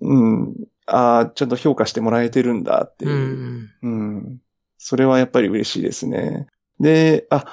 [0.00, 0.54] うん、
[0.86, 3.70] ああ、ちゃんと評価してもらえてるんだっていうう、ん。
[3.82, 4.38] うん。
[4.78, 6.46] それはやっぱり嬉しいですね。
[6.78, 7.44] で、あ、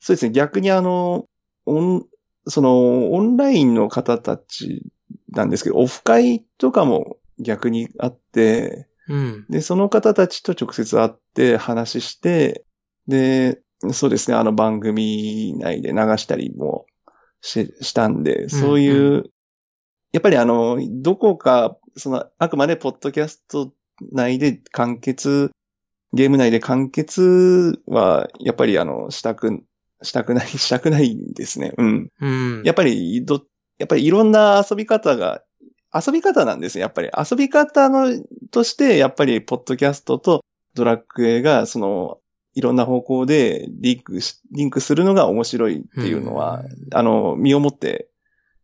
[0.00, 0.32] そうですね。
[0.32, 1.26] 逆にあの、
[1.66, 2.06] オン、
[2.46, 4.82] その、オンラインの方たち
[5.30, 9.46] なんですけど、オフ会とかも逆にあって、うん。
[9.48, 12.64] で、その方たちと直接会って話して、
[13.06, 13.60] で、
[13.92, 16.86] そうですね、あの番組内で流したりも
[17.40, 19.30] ししたんで、そういう、う
[20.12, 23.72] やっぱりあの、どこか、その、あくまでポッドキャスト
[24.12, 25.50] 内で完結、
[26.12, 29.62] ゲーム内で完結は、やっぱりあの、したく、
[30.02, 31.72] したくない、したくないんですね。
[31.76, 32.08] うん。
[32.20, 32.62] うん。
[32.64, 33.42] やっぱり、ど、
[33.78, 35.42] やっぱりいろんな遊び方が、
[35.94, 37.10] 遊び方なんですね、やっぱり。
[37.16, 38.08] 遊び方の、
[38.50, 42.18] として、やっぱり、ポッドキャストとドラクエが、その、
[42.54, 48.08] いろんな方向でリンクし、リンクするのが面白いっていうのは、あの、身をもって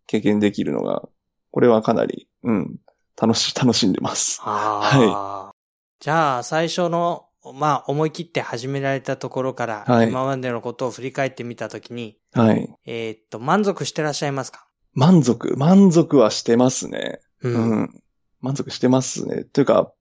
[0.07, 1.09] 経験できるのが、
[1.51, 2.77] これはかなり、うん、
[3.21, 4.41] 楽し、楽しんでます。
[4.43, 5.53] は
[6.01, 12.69] じゃあ、最初の、まあ、思い切って始められたところから、はい今までのことを振り返ってみたときに、はい。
[12.85, 14.68] えーっと、満足してらっしゃいますか？
[14.99, 17.21] 満足、満足はしてますね。
[17.43, 18.03] ううん。
[18.41, 19.45] 満足してますね。
[19.45, 19.93] というか、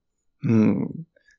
[0.43, 0.89] うん、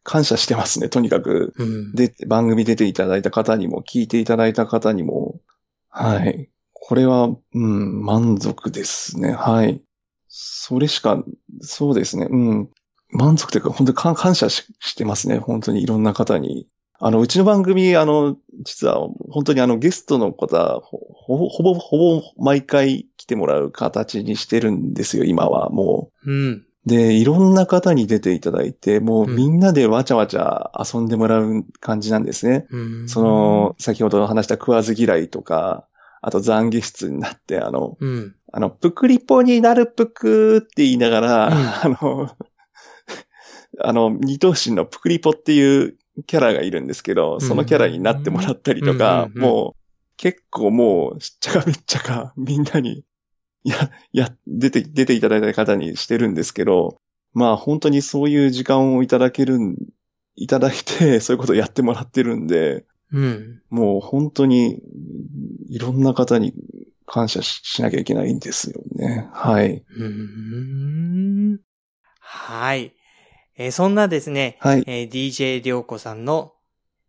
[0.04, 1.54] 感謝してますね、とにかく。
[1.58, 1.92] うん。
[1.92, 5.40] で、番組出ていただいた方にも、聞いていただいた方にも、
[5.88, 6.48] はい。
[6.72, 9.32] これは、うん、満足ですね。
[9.32, 9.82] はい。
[10.28, 11.24] それしか、
[11.60, 12.28] そうですね。
[12.30, 12.70] うん。
[13.10, 15.38] 満足というか、本当に感感謝ししてますね。
[15.38, 16.68] 本当にいろんな方に。
[17.00, 25.70] あの、うちの番組、あの、実は、本当にあの、ゲストの方、ほほぼ、ほぼ、ほぼ、毎回来てもらう形にしてるんですよ、今は。
[25.70, 26.30] もう。
[26.30, 26.66] うん。
[26.87, 32.66] で、いろんな方に出ていただいて、もううんみんなでわちゃわちゃ遊んでもらう感じなんですね。
[32.70, 33.08] うん。
[33.08, 35.87] その、先ほど話した食わず嫌いとか、
[36.20, 38.34] あと懺悔室になって、あの、うん。
[38.52, 42.30] あの、ぷくりぽになるぷくって言いながら、うんあの、
[43.80, 49.78] あの、二頭身のぷくりぽっていうキャラがいるんですけど、そのキャラになってもらったりとか、うんもう、
[50.16, 53.04] 結構もう、しっちゃかめっちゃか、 みんなに、
[53.64, 57.00] や、や、出て、出ていただいた方にしてるんですけど、
[57.33, 59.76] まあ本当にそういう時間をいただけるん、
[60.35, 63.62] いただいて、 そういうことをやってもらってるんで、うん。
[63.70, 64.81] もう本当に、
[65.68, 66.52] いろんな方に
[67.07, 69.28] 感謝ししなきゃいけないんですよね。
[69.33, 69.85] はい。
[69.96, 71.61] うん。
[72.20, 72.94] はい。
[73.58, 74.84] えーそんなですね、はい。
[74.86, 76.54] えー DJ りょうこさんの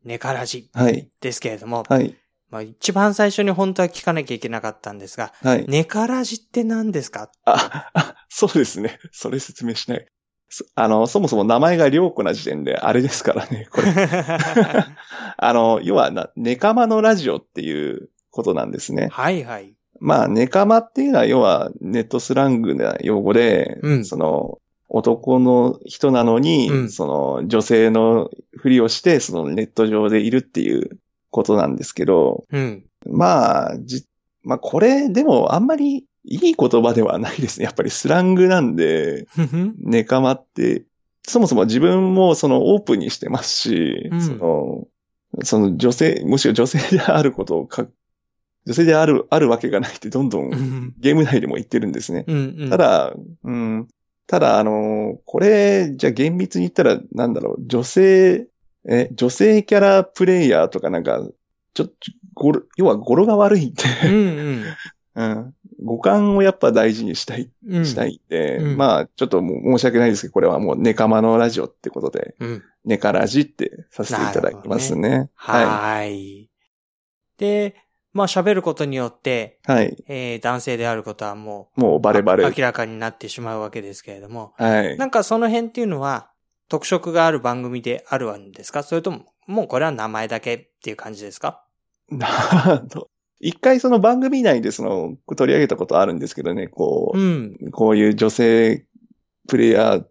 [0.04, 1.10] ネカラジはい。
[1.22, 2.16] ですけれども、はい。
[2.50, 5.66] まあ、一番最初に本当は聞かなきゃいけなかったんですが、はい。
[5.68, 7.30] ネカラジって何ですか？
[7.46, 8.98] あ、あ、そうですね。
[9.12, 10.08] それ説明しない。
[10.50, 13.88] そあの、そもそも名前が良子な時点で、あれですからね、これ。
[15.38, 19.10] あの、要はな、ネカマのラジオっていうことなんですね。
[19.12, 19.76] はいはい。
[20.00, 24.58] まあ、ネカマっていうのは、要は、ネットスラングな用語で、うんその、
[24.90, 31.00] 男の人なのに、うんその、女性のふりをして、そのネット上でいるっていう
[31.30, 32.84] ことなんですけど、うん。
[33.08, 34.06] まあ、じ、
[34.44, 37.66] まあ、これ、でも、あんまりいい言葉ではないですね。
[37.66, 39.28] やっぱりスラングなんで、
[39.78, 40.84] ネカマって、
[41.24, 44.88] そもそも自分もそのオープンにしてますし、うんその、
[45.44, 47.88] その女性、むしろ女性であることをか、
[48.66, 52.26] 女性である、あるわけがないってどんどうんんゲーム内でも言ってるんですね。
[52.28, 52.70] うんうん。
[52.70, 53.88] ただ、うん、
[54.30, 58.48] ただ、あの、これ、じゃあ厳密に言ったら、なんだろう、女性、
[58.88, 61.28] え、女性キャラプレイヤーとかなんか、
[61.74, 61.94] ちょっと、
[62.36, 64.66] ごろ、要は語呂が悪いんで、うんうん。
[65.16, 65.54] うん。
[65.84, 67.86] 五感をやっぱ大事にしたい、うん。
[67.86, 72.64] したいんで、うんまあ、ちょっともう申し訳ないですけど、これはもうネカマのラジオってことで、うん。
[72.86, 75.32] ネカラジってさせていただきますね。
[75.34, 76.50] ははーい。
[77.40, 77.74] で、
[78.20, 79.72] まあ喋ることによって、い。
[79.72, 79.98] はい。
[80.08, 82.46] えー男性であることはももうバレバレ。
[82.46, 84.98] あ明らかになってしまうわけですけれども、はい。
[84.98, 86.30] なんかその辺っていうのは
[86.68, 88.84] 特色がある番組であるんですか？
[88.84, 91.64] それとも、もうこれは名前だけっていう感じですか？
[92.10, 92.28] な
[92.88, 93.08] ど
[93.40, 97.56] 一回その番組内でその取り上げたことあるんですけどね、こうん。
[97.62, 98.86] う、こういう女性
[99.48, 100.06] プレイヤー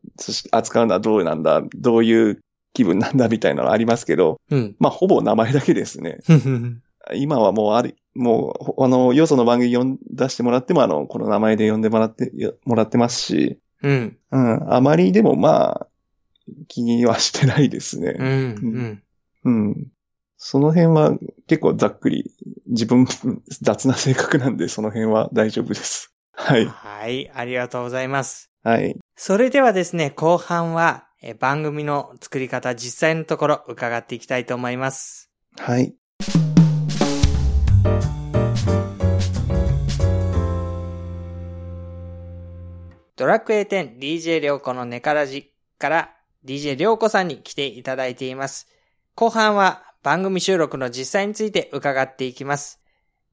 [0.50, 2.40] 扱うのはどうなんだ、どういう
[2.72, 4.76] 気分なんだみたいなのありますけど、うん。
[4.78, 6.18] まあほぼ名前だけですね。
[7.14, 14.18] 今はもうあり、もう、ほあの、よその番組読ん出してもらっても、あの、この名前で呼んでもらって、やもらってますし、うん。
[14.32, 15.86] うん、あまりでもまあ、
[16.66, 18.16] 気にはしてないですね。
[18.18, 18.24] うん。
[18.24, 19.02] うん。
[19.44, 19.86] うん。
[20.36, 21.16] その辺は
[21.46, 22.32] 結構ざっくり、
[22.66, 23.06] 自分
[23.62, 26.14] 雑な性格なんで、その辺は大丈夫です。
[26.32, 26.66] はい。
[26.66, 27.30] はい。
[27.34, 28.50] ありがとうございます。
[28.62, 28.96] はい。
[29.16, 35.30] それではですね、後半は、えー番組の作り方、実際のところ伺っていきたいと思います。
[35.56, 35.94] はい。
[43.16, 46.14] ドラクエ10 DJ りょうこのネカラジから
[46.44, 48.68] DJ りょうこさんに来ていただいています。
[49.16, 52.80] 後半は番組収録の実際について伺っていきます。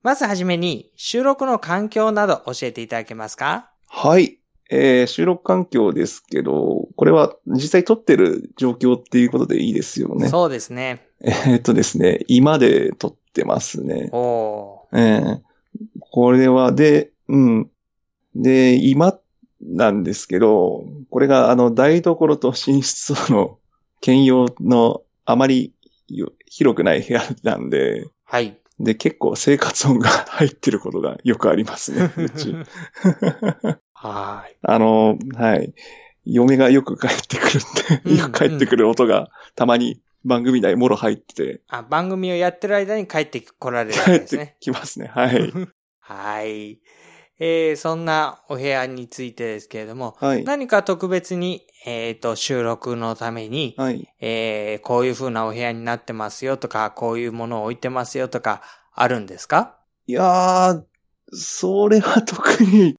[0.01, 3.69] まずはじめに収録の環境など教えていただけますか？
[3.87, 4.39] はい。
[4.71, 10.27] えー収録環境ですけど、これは実際撮ってる状況っていうことでいいですよね。
[10.29, 11.07] そうですね。
[11.21, 14.09] えーっとですね、今で撮ってますね。
[14.93, 15.41] えー
[16.15, 17.69] これは、で、うん。
[18.35, 19.19] で、今
[19.61, 23.59] なんですけど、これがあの台所と寝室との
[23.99, 25.73] 兼用のあまり
[26.07, 28.57] よ広くない部屋なんで、はい。
[28.79, 32.55] で、結構生活音が 入ってることがよくありますね、うち。
[33.93, 35.73] はあの、はい。
[36.25, 44.57] 嫁がよく帰ってくるんうんで、よ く帰ってくる音がたまに番組内もろ入ってて、あ、番組をやってる間に帰ってこられるわ帰ってけですね。
[44.59, 45.07] きますね。
[45.13, 45.53] はい。
[45.99, 46.79] はい。
[47.37, 50.43] えー、そんなお部屋についてですけれども、はい。
[50.45, 54.07] 何か特別に、えっ、と、収録のために、はい。
[54.21, 58.61] えー、こういう風なお部屋になってますよとか、こういうものを置いてますよとか、
[58.93, 59.77] あるんですか？
[60.07, 60.83] いやー、
[61.33, 62.95] それは特に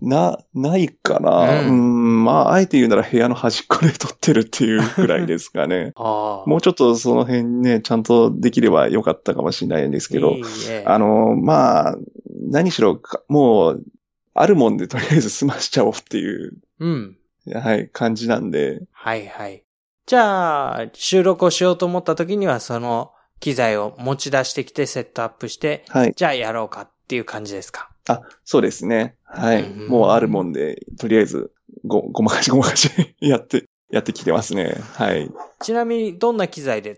[0.00, 1.62] な、ないかな。
[1.62, 5.92] ううんん、まあ、あえて言うなら部屋の端っこで撮ってるっていうくらいですかね。
[5.96, 11.96] もうちょっとその辺ね、ちゃんとできればよかったかもしれないんですけど、いいえあの、まあ、
[12.50, 13.82] 何しろか、もう、
[14.34, 17.16] あるもんでとりあえず済ましちゃおうっていう、うん。
[17.54, 19.62] はい、感じなんで、はいはい。
[20.06, 26.12] じゃあ、収録をしようと思った時には、その機材を持ち出してきてセットアップして、はい。
[26.14, 27.90] じゃあやろうかっていう感じですか？
[28.08, 29.15] あ、そうですね。
[29.26, 29.62] はい。
[29.62, 31.52] うんもうあるもんで、とりあえず、
[31.84, 34.76] ご、ごまかしごまかし やって、やってきてますね。
[34.94, 35.30] はい。
[35.60, 36.96] ちなみに、どんな機材で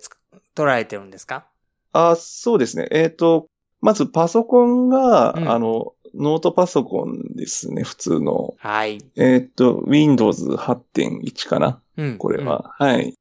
[0.54, 1.46] 捉えてるんですか？
[1.92, 2.88] あ、そうですね。
[2.90, 3.46] えっ、と、
[3.80, 8.54] まずパソコンが、うんあの、ノートパソコンですね、普通の。
[8.58, 8.98] はい。
[9.16, 11.80] えっ、と、Windows 8.1かな？
[11.96, 12.18] うん。
[12.18, 12.74] これは。
[12.78, 13.14] はい。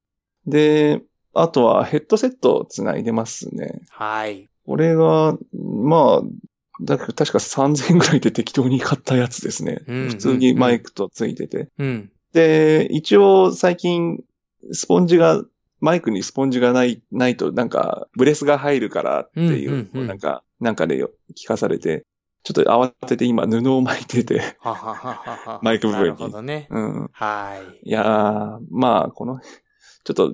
[0.45, 1.01] で、
[1.33, 3.71] あとはヘッドセットをつないでますね。
[3.73, 3.79] うん。
[3.89, 4.47] はい。
[4.65, 6.21] これが、まあ、
[6.81, 9.79] だ確か3000円ぐらいで適当に買ったやつですね。
[9.87, 11.69] うん普通にマイクとついてて。
[11.77, 12.11] うん。
[12.33, 14.23] で、一応最近、
[14.71, 15.43] スポンジが、
[15.79, 21.03] マイクにスポンジがない、ないとなんか、ブレスが入るからっていう、うんうんうんなんか、なんかで
[21.35, 22.05] 聞かされて、
[22.43, 25.59] ちょっと慌てて今布を巻いてて、ははははは。
[25.63, 26.67] マイク部分になるほどね。
[26.69, 27.09] うん。
[27.11, 30.33] はいやー、まあ、この、ちょっと、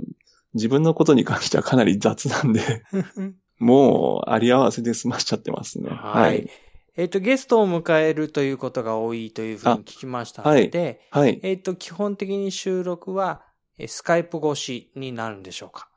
[0.53, 2.63] 自分のことに関してはかなり雑なんで、い。
[3.63, 5.89] もう、あり合わせで済ましちゃってますね。
[5.89, 6.49] はい。
[6.95, 11.39] えっ、と、ゲストを迎えるということが多いというふうに聞きましたので、はい。
[11.41, 13.41] えっ、と、基本的に収録は、
[13.79, 15.89] えスカイプ越しになるんでしょうか？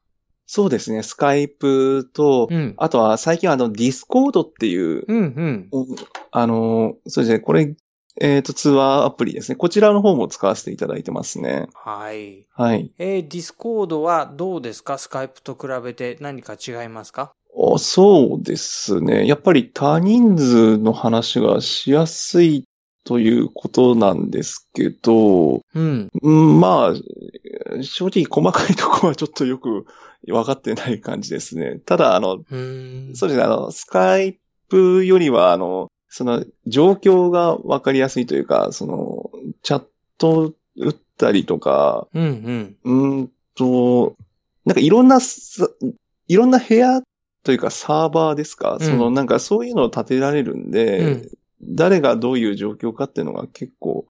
[0.47, 1.03] そうですね。
[1.03, 2.75] スカイプと、うん。
[2.79, 5.69] あとは最近あの、ディスコードっていう、うん、うん。
[5.73, 5.87] お
[6.31, 7.41] あの、そうですね。
[7.41, 7.77] これ、
[8.19, 9.57] えっ、と、通話アプリですね。
[9.57, 11.67] こちらの方も使わせていただいてますね。
[11.75, 12.47] はい。
[12.55, 12.91] はい。
[12.97, 14.97] えー、ディスコードはどうですか？
[14.97, 17.33] スカイプと比べて何か違いますか？
[17.35, 17.36] お
[17.79, 19.27] そうですね。
[19.27, 22.65] やっぱり多人数の話がしやすい
[23.05, 26.09] ということなんですけど、うん。
[26.23, 29.87] うんまあ、正直細かいところはちょっとよく
[30.27, 31.79] 分かってない感じですね。
[31.87, 33.17] ただ、あの、うーん。
[33.17, 34.39] そうですね、あの、スカイ
[34.69, 39.31] プよりは、あの、その、状況が分かりやすいというか、その、
[39.63, 39.85] チャッ
[40.19, 42.77] ト打ったりとか、うん、うん。
[42.85, 44.15] うーんと、
[44.67, 45.69] なんかいろんなさ、
[46.29, 47.01] いろんな部屋
[47.47, 51.31] というかサーバーですか、うんそのなんかそういうのを立てられるんで、うん
[51.63, 54.05] 誰がどういう状況かっていうのが結構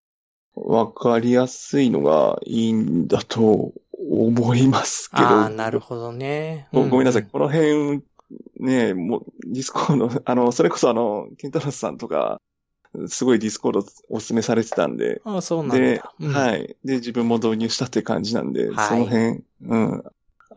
[0.57, 3.73] わかりやすいのがいいんだと
[4.11, 5.23] 思いますけど。
[5.23, 6.67] ああ、なるほどね。
[6.73, 7.23] ごごめんなさい。
[7.23, 8.03] うこの辺、
[8.59, 12.41] ね、もう、ディスコード、あの、それこそあの、ケンタロスさんとか、
[13.07, 15.79] すごいディスコードお勧めされてたんで、ああ、そうなんだ。
[15.79, 16.77] で、うんはい。
[16.85, 20.05] で、自分も導入したって感じなんで、はいその辺、うん。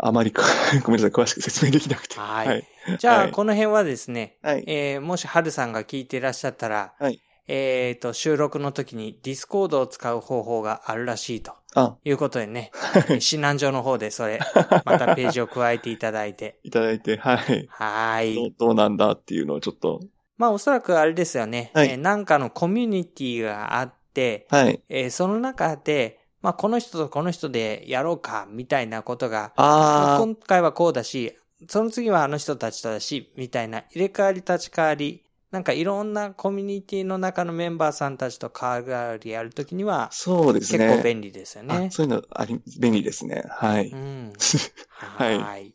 [0.02, 0.44] あまりか、
[0.84, 2.20] ごめんなさい、詳しく説明できなくて。
[2.20, 2.68] はいはい。
[2.98, 4.64] じゃあ、はいこの辺はですね、はい。
[4.68, 7.22] えーもし春さんが聞いていらっしゃったら、はい
[7.52, 13.04] えっ、と、収録の時にディスコードを使う方法があるらしいとあ、いうことでね、はい。
[13.14, 14.40] 指南所の方でそれ、
[14.86, 16.60] またページを加えていただいて。
[16.64, 17.66] いただいて、はい。
[17.68, 18.54] はい。
[18.60, 20.00] どうなんだっていうのをちょっと、
[20.38, 21.72] まあ、おそらくあれですよね。
[21.74, 24.84] はいえーなんかのコミュニティがあって、はい。
[24.88, 31.36] えーその中で、まあ、この人とこの人でやろうか、みたいなことが、まああ今回はこうだし、
[31.68, 40.74] その次はあの人たちとだし、みたいな入れ替わり立ち替わり、なんかいろんなコミュニティの中のメンバーさんたちと代わりやるときにはー、そうですね。
[40.74, 41.92] 結構便利ですよねあ。
[41.92, 43.44] そういうのあり、便利ですね。
[43.50, 43.90] はい。
[43.90, 44.34] うん。
[44.90, 45.74] はいはい。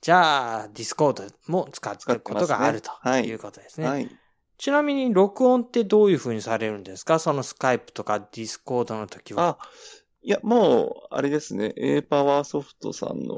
[0.00, 3.88] じゃあ、ディスコードも使っていくことがあるといいうことですね。
[3.88, 4.08] はい。
[4.60, 7.18] ちなみに録音ってどういう風にされるんですか？
[7.18, 9.58] そのスカイプとかディスコードの時は。
[9.58, 9.68] あ、
[10.22, 11.72] いや、もう、あれですね。
[11.78, 13.36] A パワーソフトさんの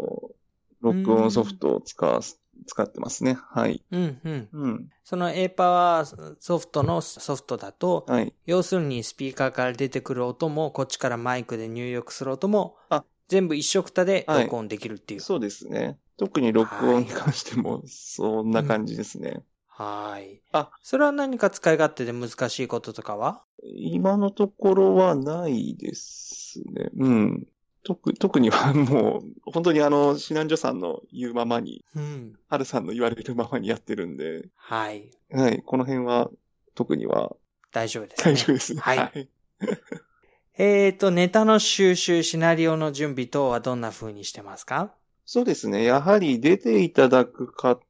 [0.80, 3.38] 録音ソフトを使わす、使ってますね。
[3.40, 3.84] はい。
[3.92, 4.48] うんうん。
[4.52, 4.90] うん。
[5.04, 8.34] その A パワーソフトのソフトだと、はい。
[8.46, 15.20] 要するにスピーカーから出てくる音も、こっちからマイクで入力する音もあ、全部一緒くたではい録音できるっていう。
[15.20, 15.98] そうですね。
[16.16, 19.30] 特に録音に関しても、そんな感じですね。
[19.30, 19.42] はい。
[19.78, 23.42] あ、それは何か使い勝手で難しいこととかは？
[23.62, 26.90] 今のところはないですね。
[26.96, 27.46] うん。
[27.84, 32.38] 特、特にはもう、本当にあの、避難所さんの言うままに、うん。
[32.48, 35.10] ハルさんの言われるままにやってるんで、はい。
[35.32, 36.30] はい、この辺は、
[36.74, 37.34] 特には
[37.72, 38.32] 大丈夫です、ね。
[38.32, 38.80] 大丈夫ですね。
[38.80, 39.28] はいはい。
[40.58, 44.94] えーと、ネタの収集、シナリオの準備等はどんな風にしてますか？
[45.24, 45.82] そうですね。
[45.82, 47.80] やはり出ていただく方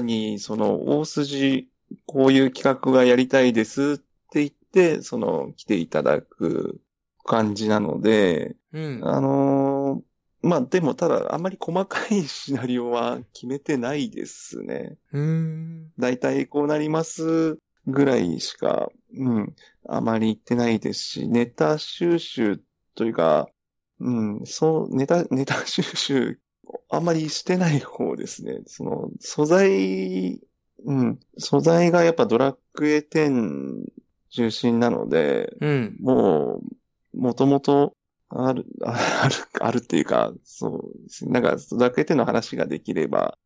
[0.00, 1.68] に、その、大筋、
[2.06, 6.80] こういう企画がやりたいですって言って、その、来ていただく
[7.24, 9.00] 感じなので、うん。
[9.02, 10.10] あのー
[10.42, 14.96] まあ、でも、ただ、あんまり細かいシナリオは決めてないですね。
[15.12, 15.92] うーん。
[15.98, 19.54] だいたいこうなりますぐらいしか、うん、
[19.86, 22.60] あまり言ってないですし、ネタ収集
[22.94, 23.48] というか、
[24.00, 26.40] うん、そう、ネタ、ネタ収集、
[26.88, 28.60] あんまりしてない方ですね。
[28.66, 30.40] その、素材、
[30.84, 33.84] うん、素材がやっぱドラクエ10
[34.30, 35.96] 中心なので、うん。
[36.00, 36.62] も
[37.14, 37.94] う、もともと、
[38.28, 38.92] ある、あ
[39.24, 40.90] ある、あるっていうか、そ
[41.26, 41.30] う。
[41.30, 43.36] なんか、ドラクエ10の話ができれば、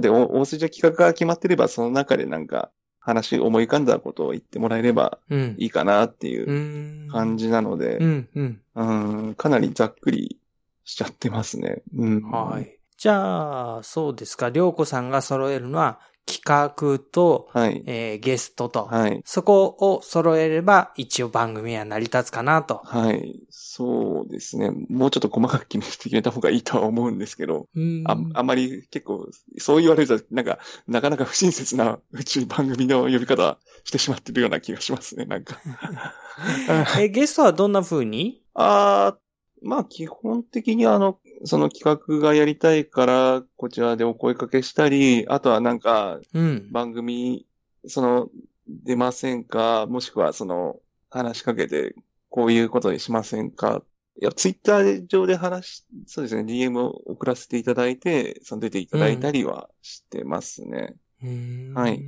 [0.00, 2.70] で、お大筋の企画が決まってれば、その中でなんか、
[3.04, 5.56] 話、思い浮かんだことを言ってもらえればうん。
[5.58, 8.60] いいかなっていううん感じなのでう、ん、うん。
[8.74, 8.84] う
[9.30, 10.38] ん、かなりざっくり
[10.84, 11.82] しちゃってますね。
[11.96, 12.22] うん。
[12.30, 12.78] はい。
[12.96, 14.50] じゃあ、そうですか。
[14.50, 17.82] りょうこさんが揃えるのは、企画と、はい。
[17.86, 19.20] えーゲストと、はい。
[19.26, 22.80] そこを揃えれば、一応番組は成り立つかなと。
[22.84, 23.40] はい。
[23.50, 24.70] そうですね。
[24.88, 29.28] もうちょっと細かく決めて決めた方がいいとは思うんですけど、うんああんまり結構、
[29.58, 30.58] そう言われると、なんか、
[30.88, 35.60] なかなか不親切な宇宙番組の呼び方してしまってるような気がしますね、なんか。
[36.98, 38.42] え、ゲストはどんな風に？
[38.54, 39.23] あー
[39.64, 46.68] まあ基本的にあの、その企画がやりたいから、こちらでお声かけしたり、あとはなんか、うん。
[46.70, 47.46] 番組、
[47.86, 48.28] その、
[48.68, 50.76] 出ませんかもしくはその、
[51.10, 51.94] 話しかけて、
[52.30, 53.82] こういうことにしませんか
[54.20, 60.94] いや、ツイッター上で話し、そうですね、DM を送らせていただいて、その出ていただいたりはしてますね。
[61.22, 62.02] うーんはい。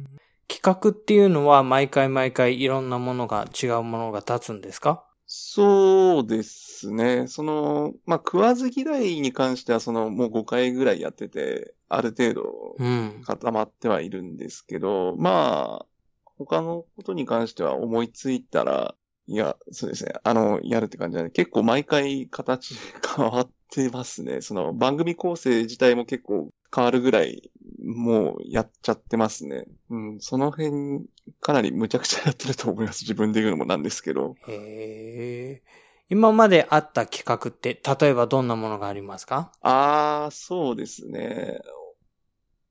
[0.48, 5.04] 企画っていうのは毎回毎回いろんなものが違うものが立つんですか？
[5.26, 7.26] そうですね。
[7.26, 13.22] その、まあ、食わず嫌いに関しては、その、もう5回ぐらいやってて、ある程度うん。
[13.24, 15.86] 固まってはいるんですけど、まあ、
[16.38, 18.94] 他のことに関しては思いついたら、
[19.26, 20.12] いや、そうですね。
[20.22, 22.74] あの、やるって感じなんで、結構毎回形
[23.16, 24.40] 変わってますね。
[24.42, 27.50] その番組構成自体も結構変わるぐらい、
[27.82, 29.64] もうやっちゃってますね。
[29.90, 31.06] うん、その辺、
[31.40, 33.02] かなり無茶苦茶やってると思います。
[33.02, 34.34] 自分で言うのもなんですけど。
[34.46, 35.62] へえ。
[36.08, 39.52] 今まであった企画って、例えばどんなものがありますか？
[39.60, 41.60] ああ、そうですね。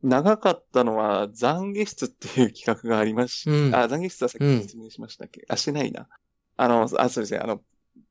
[0.01, 6.07] 長かったのは、懺悔室っていう企画がありましうんあ、懺悔室はさっき説明しましたっけ、あ、してないな。
[6.57, 7.39] あの、あ、そうですね。
[7.39, 7.57] あの、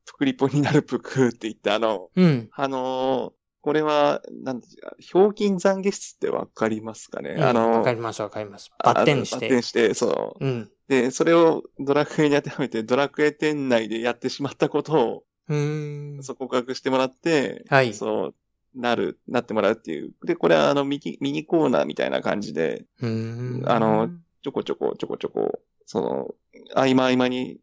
[0.05, 2.49] プクリポになるプクって言って、あの、うん。
[2.51, 8.69] あのーこれは、なんですか、ひょうきん懺悔室ってわかりますかね、うんあのわかりますわかります。
[8.77, 9.35] バッテンして。
[9.37, 10.45] あバッテンして、そう。
[10.45, 10.71] うん。
[10.87, 16.23] で、それをドラクエに当てはめて、ドラクエ店内でやってしまったことを、うーん。
[16.23, 17.91] そう告白してもらって、はい。
[17.95, 18.35] そう、
[18.79, 20.13] なる、なってもらうっていう。
[20.23, 23.67] で、これはあのミニ、ミニコーナーみたいな感じで、うーん。
[23.67, 24.11] あの、
[24.43, 26.35] ちょこちょこちょこちょこ、その、
[26.75, 27.57] 合間合間に、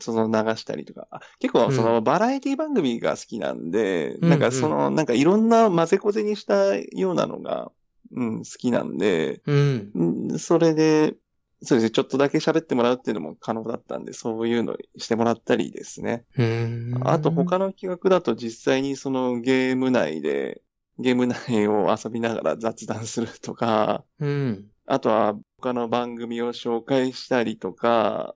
[0.00, 1.06] その流したりとか。
[1.10, 7.70] あ結構そのバラエティ番組が好きなんで、うんなんかその、なんかいろんな混ぜこぜにしたようなのが、
[8.12, 9.90] うん、好きなんで、うん。
[9.94, 11.14] うんそれで、
[11.62, 16.24] そうですね、ちょっとだけ喋ってもらうっていうのも可能だったんで、そういうのしてもらったりですね。
[17.02, 20.60] あと他の企画だと実際にそのゲーム内で、
[20.98, 24.66] ゲーム内を遊びながら雑談するとか、うん。
[24.86, 28.34] あとは他の番組を紹介したりとか、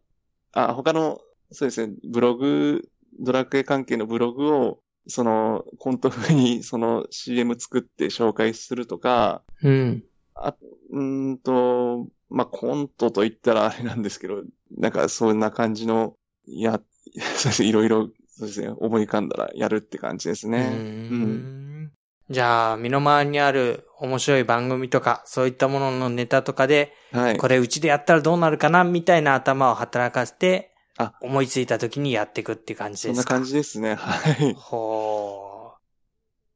[0.53, 1.21] あ、他の、
[1.51, 2.83] そうですね、ブログ、
[3.21, 10.05] ドラクエ関係のブログを、その、コント風にその CM 作って紹介するとか、うん。
[10.35, 10.55] あ、
[10.91, 14.43] うーんと、まあ、コントと言ったらあれなんですけど、
[14.77, 16.15] なんかそんな感じの、
[16.47, 16.81] いや、
[17.37, 20.59] そうですね、いろいろ、そうですね、思い浮かんだらやるって感じですうね。
[20.59, 21.93] ーん。
[22.31, 27.39] じゃあ、身の回りにある面白い番組とか、そういったもののネタとかで、はい。
[27.39, 33.23] これうちでやったらどうなるかな、みたいな頭を働かせてあ、思いついた時にやっていくっていう感じですか？
[33.23, 33.95] そんな感じですね。
[33.95, 34.55] はい。
[34.55, 35.79] ほう。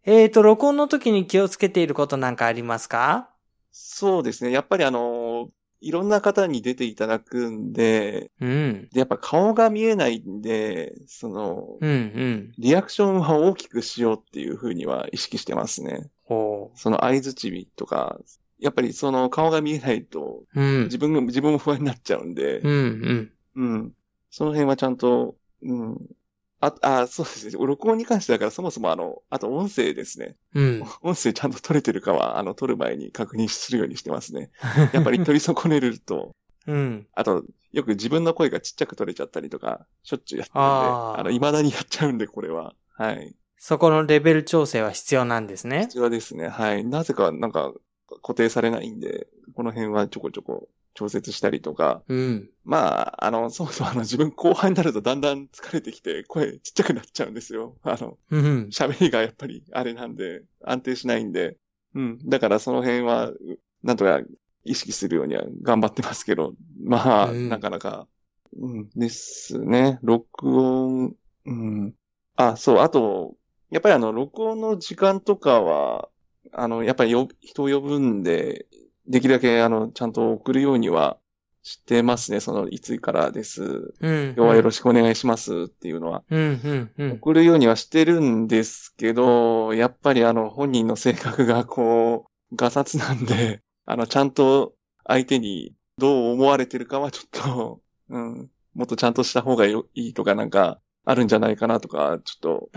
[0.05, 3.30] えーと、録音の時に気をつけていることなんかありますか？
[3.70, 4.51] そうですね。
[4.51, 5.49] やっぱりあの、
[5.80, 8.88] いろんな方に出ていただくんで、うん。
[8.93, 12.53] でやっぱ顔が見えないんで、その、うん、うん。
[12.59, 16.11] リアクションは大きくしようっていうふうには意識してますね。
[16.24, 18.18] ほその合図ちとか、
[18.61, 20.61] やっぱりその顔が見えないと、う。
[20.61, 20.84] うん。
[20.84, 23.32] 自分が、自分も不安になっちゃうんで、うん、うん。
[23.55, 23.93] うん。
[24.32, 25.98] その辺はちゃんと、うん。
[26.60, 27.52] あ、あ、そうですね。
[27.52, 30.36] 録音に関してだからそもそもあの、あと音声ですね。
[30.54, 30.82] うん。
[31.02, 34.50] 音声ちゃんと取れてるかは、あの、撮る前に確認するようにしてますね。
[34.94, 36.32] やっぱり取り損ねると、
[36.66, 37.06] うん。
[37.14, 42.74] あと、よく自分の声がちっちゃく取れちゃったりとか、しょっちゅうやってるんで、あーあの、未だにやっちゃうんで、これは。
[42.96, 43.34] はい。
[43.58, 45.92] そこのレベル調整は必要なんですねこ。
[45.92, 46.48] ちらですね。
[46.48, 46.84] はい。
[46.84, 47.72] なぜか、なんか、
[48.22, 52.51] 固定されないんで、この辺はちょこちょこ調節したりとか、うん。
[52.64, 57.76] まあ、あの、そもそもあの、自分後半になるとだんだん疲れてきて、声ちっちゃくなっちゃうんですよ。
[57.82, 58.68] あの、うん。
[58.70, 61.57] 喋りがやっぱりあれなんで、安定しないんで、
[61.95, 62.18] うん。
[62.28, 63.38] だからその辺は、う
[63.82, 64.20] なんとか
[64.64, 68.07] 意識するようには頑張ってますけど、まあ、うんなかなか、
[68.59, 69.99] うん、ですね。
[70.03, 71.14] 録音、
[71.47, 71.95] うん。
[72.36, 73.34] あ、そう、あと、
[73.70, 76.09] やっぱりあの、録音の時間とかは、
[76.53, 78.66] あの、やっぱりよ人を呼ぶんで、
[79.12, 81.18] できるだけあの、ちゃんと送るようには
[81.62, 82.40] してますね。
[82.40, 83.62] その、いつからです。
[84.00, 84.24] うん。
[84.28, 86.22] 今日はよろししくお願いしますっていうのは。
[86.30, 86.34] く。
[86.34, 87.12] うん、うん、うん。
[87.12, 94.74] 送るようにはしてるんですけど、やっぱりあの、本人の性格がこう、ガサツなんで、 あの、ちゃんと
[95.06, 102.70] 相手にどう思われてるかはちょっと、 うん、もっとちゃんとした方がよいいとかなんか、あるんじゃないかなとか、ちょっと、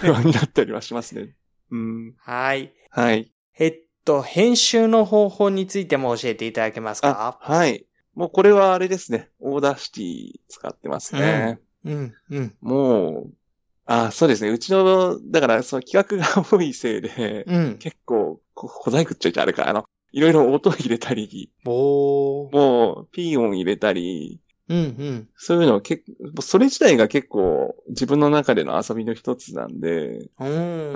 [0.00, 1.34] 不安になったりはしますね。
[1.70, 2.14] うん。
[2.20, 2.74] はい。
[2.90, 3.32] はい。
[3.58, 7.86] えっと、編集の方法についても教えていただけますあか、はい。
[8.14, 9.30] もうこれはあれですね。
[9.40, 11.58] Audacity 使ってますね。
[11.84, 13.30] うん、うん、もう、
[13.86, 14.50] あ、そうですね。
[14.50, 17.78] うちの、だから、その企画が多いせいで、うん。
[17.78, 22.52] 結構、こ小細工っちゃいちゃあれか、あの、いろいろ音入れたり、おー。
[22.56, 25.28] もう、ピー音入れたり、うん、うん。
[25.36, 30.30] そういうの結構、それ自体が結構自分の中での遊びの一つなんで、う。
[30.40, 30.92] うん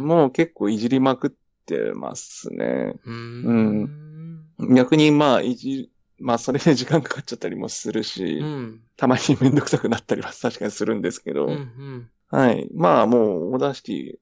[0.00, 1.30] ん、もう結構いじりまくっ
[1.70, 2.94] てますね。
[3.04, 4.44] うん。
[4.74, 8.80] 逆にまあ、いじ、まあそれで時間かかっちゃったりもするし、うん。
[8.96, 12.10] たまにめんどくさくなったりは 確かにするんですけど、うん、うん。
[12.28, 12.68] はい。
[12.74, 14.14] まあもう、 Audacity、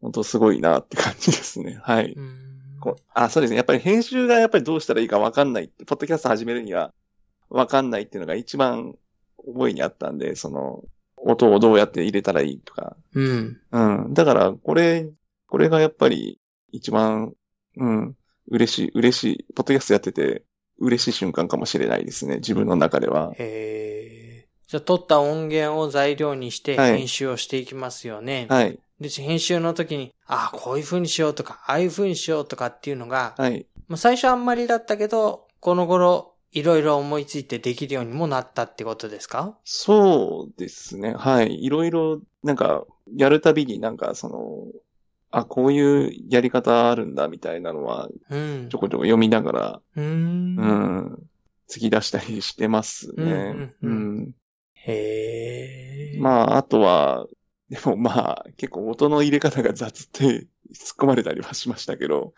[0.00, 1.78] 本当すごいなって感じですね。
[1.82, 2.16] はい。
[3.14, 3.56] あ、そうですね。
[3.56, 6.92] やっぱり編集がやっぱりどうしたらいいかわかんないって、ポッドキャスト始めるには
[7.48, 8.96] わかんないっていうのが一番
[9.46, 10.82] 覚えにあったんで、その、
[11.16, 12.96] 音をどうやって入れたらいいとか。
[13.14, 13.60] うん。
[13.70, 14.14] うん。
[14.14, 15.08] だから、これ、
[15.46, 16.40] これがやっぱり
[16.72, 17.34] 一番、
[17.76, 18.16] うん、
[18.48, 20.42] 嬉しい、嬉しい、ポッドキャストやってて
[20.78, 22.36] 嬉しい瞬間かもしれないですね。
[22.36, 23.32] 自分の中では。
[23.38, 24.22] へー
[24.68, 28.46] じゃあ、撮った音源を材料にしてはい編集をしていきますよね。
[28.48, 28.78] はい。
[29.00, 33.66] で、編集の時に、ああ、こういう風にしようとか、ああいう風にしようとかっていうのが、はい。
[33.88, 39.58] まあ、最初あんまりだったけど、この頃、いろいろ思いついてできるようにもなったってことですか？
[39.64, 41.14] そうですね。
[41.14, 41.62] はい。
[41.62, 44.66] いろいろ、なんか、やるたびになんか、その、
[45.32, 48.78] あ、こういうやり方あるんだみたいなのは、うんちょ。
[48.78, 50.02] こちょこ読みながら、うー。
[50.02, 51.18] うんん、
[51.68, 53.22] 突き出したりしてますね。
[53.22, 54.34] うんうんうん
[54.84, 56.20] へえ。
[56.20, 57.26] まあ、あとは、
[57.70, 60.46] でもまあ、結構音の入れ方が雑って突っ
[60.98, 62.34] 込まれたりはしましたけど、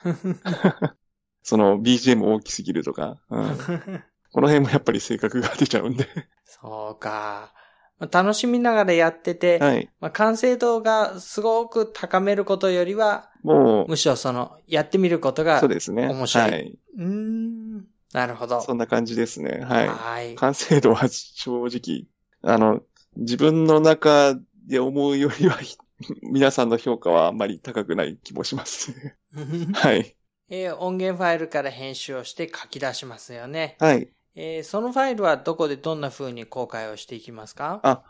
[1.42, 3.56] その BGM 大きすぎるとか、うん、
[4.32, 6.06] この辺もやっぱり性格が出ちゃうんで。
[6.44, 7.52] そうか。
[7.98, 9.88] まあ楽しみながらやってて、はい。
[10.00, 16.08] まあ、完成度がすごく高めることよりは、もむしろその、やってみることう、が、そうですね。
[16.08, 16.78] 面白いはい。
[16.96, 17.84] うーん。
[18.12, 18.60] なるほど。
[18.60, 19.60] そんな感じですね。
[19.64, 19.88] はい。
[19.88, 20.34] はい。
[20.36, 22.06] 完成度は正直、
[22.42, 22.80] あの、
[23.16, 24.34] 自分の中
[24.66, 25.76] で思うよりは、ひ
[26.22, 28.92] 皆さんの評価はあんまり高くない気もします。
[29.74, 30.16] はい。
[30.50, 33.76] えー音源ファイルから編集をして書き出しますよね。
[33.80, 34.08] はい。
[34.36, 37.80] えーそのファイルはどこでどんな風に公開をしていきますか？
[37.82, 38.02] あ、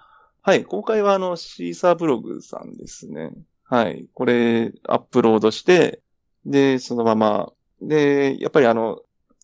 [0.43, 0.65] はい。
[0.65, 3.33] 公開はあの、シーサーブログさんですね。
[3.65, 4.09] はい。
[4.15, 6.03] これ、アップロードして、
[6.47, 9.01] で、そのまま、で、やっぱりあの、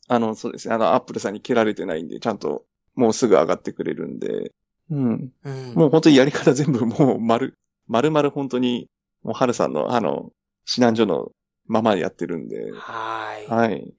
[0.09, 0.75] あの、そうですね。
[0.75, 2.65] あの、アップルさんに蹴られてないんで、ちゃんと、
[2.95, 4.53] もうすぐ上がってくれるんで、
[4.91, 5.33] うん。
[5.45, 5.75] うん。
[5.75, 7.55] もう本当にやり方全部もう丸、
[7.89, 8.89] 丸々本当に、
[9.23, 10.33] もう春さんのあの、
[10.69, 11.31] 指南所の
[11.67, 13.47] ままでやってるんで、はい。
[13.49, 13.95] はい。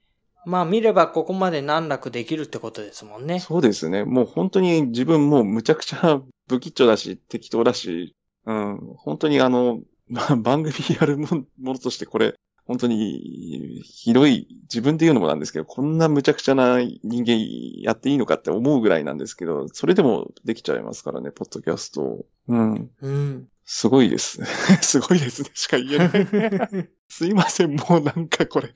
[0.45, 3.39] まあ見ればここまで難なくできるってことですもんね。
[3.39, 4.03] そうですね。
[4.03, 8.15] もう本当に自分もうむちゃくちゃ不吉祥だし、適当だし、
[8.45, 8.77] うん。
[8.97, 9.79] 本当にあの、
[10.09, 11.27] まあ、番組やるも
[11.61, 12.35] のとしてこれ、
[12.65, 17.37] 本当に、ひどい、自分で言うのもなんですけど、こんな無茶苦茶な人間
[17.81, 22.25] やっていいのかって思うぐらいなんですけど、それでもできちゃいますからね、ポッドキャスト。
[22.47, 22.91] うん。
[23.01, 23.47] うん。
[23.65, 24.43] すごいです。
[24.81, 26.89] すごいですね、しか言えない。
[27.09, 28.73] すいません、もうなんかこれ。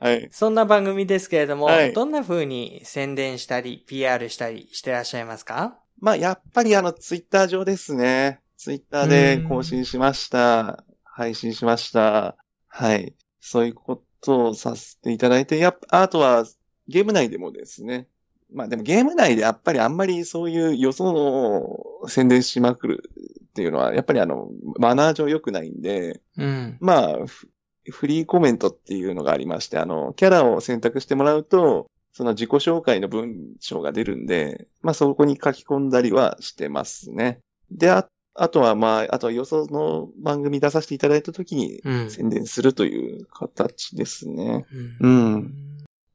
[0.00, 0.28] はい。
[0.32, 5.78] そんな番組ですけれども、はいどんな風に宣伝したり、PR したりしてらっしゃいますか？
[6.00, 8.40] まあ、やっぱりあの、ツイッター上ですね。
[8.56, 10.84] ツイッターで更新しました。
[11.04, 12.36] 配信しました。
[12.68, 13.14] はい。
[13.40, 16.46] そういうことをさせていただいて、やっぱ、あとは、
[16.88, 18.08] ゲーム内でもですね。
[18.52, 23.10] まあでもゲーム内でやっぱりあんまりそういう予想の宣伝しまくる
[23.44, 24.48] っていうのは、やっぱりあの、
[24.78, 26.76] マナー上良くないんで、うん。
[26.80, 27.18] まあ、
[27.84, 37.38] フフリーコメントっていうのがありまして、あの、キャラを選択してもらうと、その自己紹介の文章が出るんで、まあそこに書き込んだりはしてますね。
[37.70, 42.10] で、ああとはまあ、あとは予想の番組出させていただいたときにうん。
[42.10, 44.66] 宣伝するという形ですね。
[45.00, 45.54] ううんん。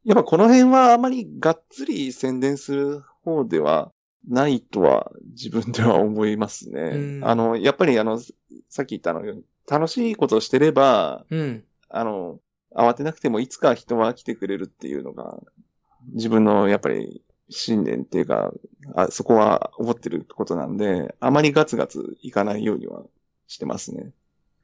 [0.03, 3.91] やっぱこの辺はあまりがっつり宣伝する方では
[4.27, 6.81] ないとは自分では思いますね。
[6.81, 8.19] うんあの、やっぱりあの、
[8.69, 9.21] さっき言ったあの、
[9.69, 11.63] 楽しいことをしてれば、うん。
[11.89, 12.39] あの、
[12.75, 15.39] 慌てなくてもいつか人は来てくれるっていうのが、
[16.13, 18.51] 自分のやっぱり信念っていうか、
[18.95, 23.03] あそこは思ってることなんで、あまりガツガツいかないようには
[23.47, 24.11] してますね。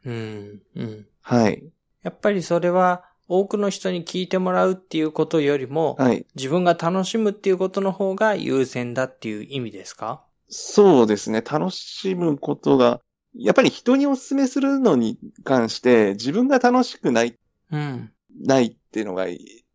[0.06, 0.62] うん。
[0.76, 1.08] うん。
[1.22, 1.64] はい。
[2.04, 6.26] やっぱりそれは、多くの人に聞いてもらうっていうことよりも、はい。
[6.36, 10.26] 自分が楽しむっていうことの方が優先だっていう意味ですか？
[10.50, 11.42] そうですね。
[11.42, 13.00] 楽しむことが、
[13.36, 17.38] やっぱり人にお勧めするのに関して、自分が楽しくない、
[17.72, 18.12] うん。
[18.40, 19.26] ないっていうのが、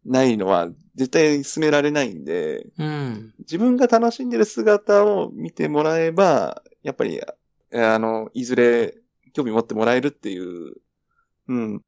[0.05, 3.35] ないのは、絶対進められないんで、うん。
[3.41, 7.21] 自分が楽しんでる姿を見てもらえば、やっぱり、
[7.73, 8.95] えあの、いずれ
[9.33, 10.75] 興味持ってもらえるっていう、
[11.49, 11.83] うん、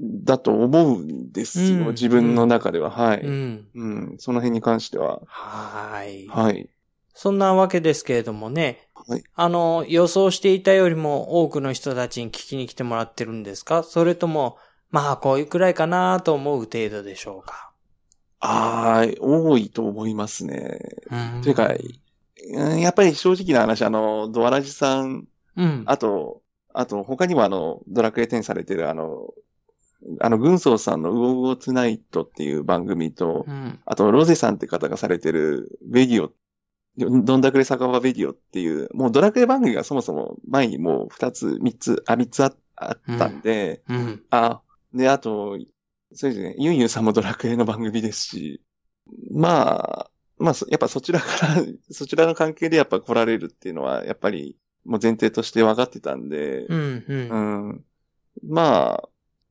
[0.00, 1.78] だと思うんですよ。
[1.78, 2.90] うん自分の中では。
[2.90, 3.20] はい。
[3.20, 3.28] う
[3.74, 4.16] うん、ん。
[4.18, 5.20] その辺に関しては。
[5.26, 6.28] はーい。
[6.28, 6.68] はい。
[7.14, 8.88] そんなわけですけれどもね。
[8.94, 13.82] はいあの、予想していたよりも多くの人たちに聞きに来てもらってるんですか？
[13.82, 14.56] それとも、
[14.90, 17.72] まあ、こういうくらいかなと思う程度でしょうか？
[18.40, 20.78] ああ、多いと思いますね。
[21.10, 21.74] うんというか、
[22.54, 25.82] うんやっぱり正直な話、あの、ドアラジさん、うん。
[25.86, 26.40] あと、
[26.72, 29.28] あと、他にもあの、ドラクエ10されてるあの、
[30.20, 33.78] あの、軍曹さんのウォーウォーツナイトっていう番組と、うん。
[33.84, 36.30] あと、ロゼさんって方がされてる、ベディオ、
[36.96, 44.22] どんだくれ酒場ベディオっていう、もうドラクエ番組がそもそも前にもう二つ、三つ、あ、三つああったんで、うん。
[44.30, 44.62] あ、
[44.92, 45.58] で、あと、
[46.12, 48.62] そうですね、ユンユンさんもドラクエの番組ですし、
[49.30, 56.78] まあ、まあ、そやっぱそちらから、 そちらの関係でやっぱ来られるっていうのは、やっぱり、もう前提として分かってたんで、うん。
[56.78, 57.04] う。
[57.08, 57.84] うんん。
[58.42, 59.08] まあ、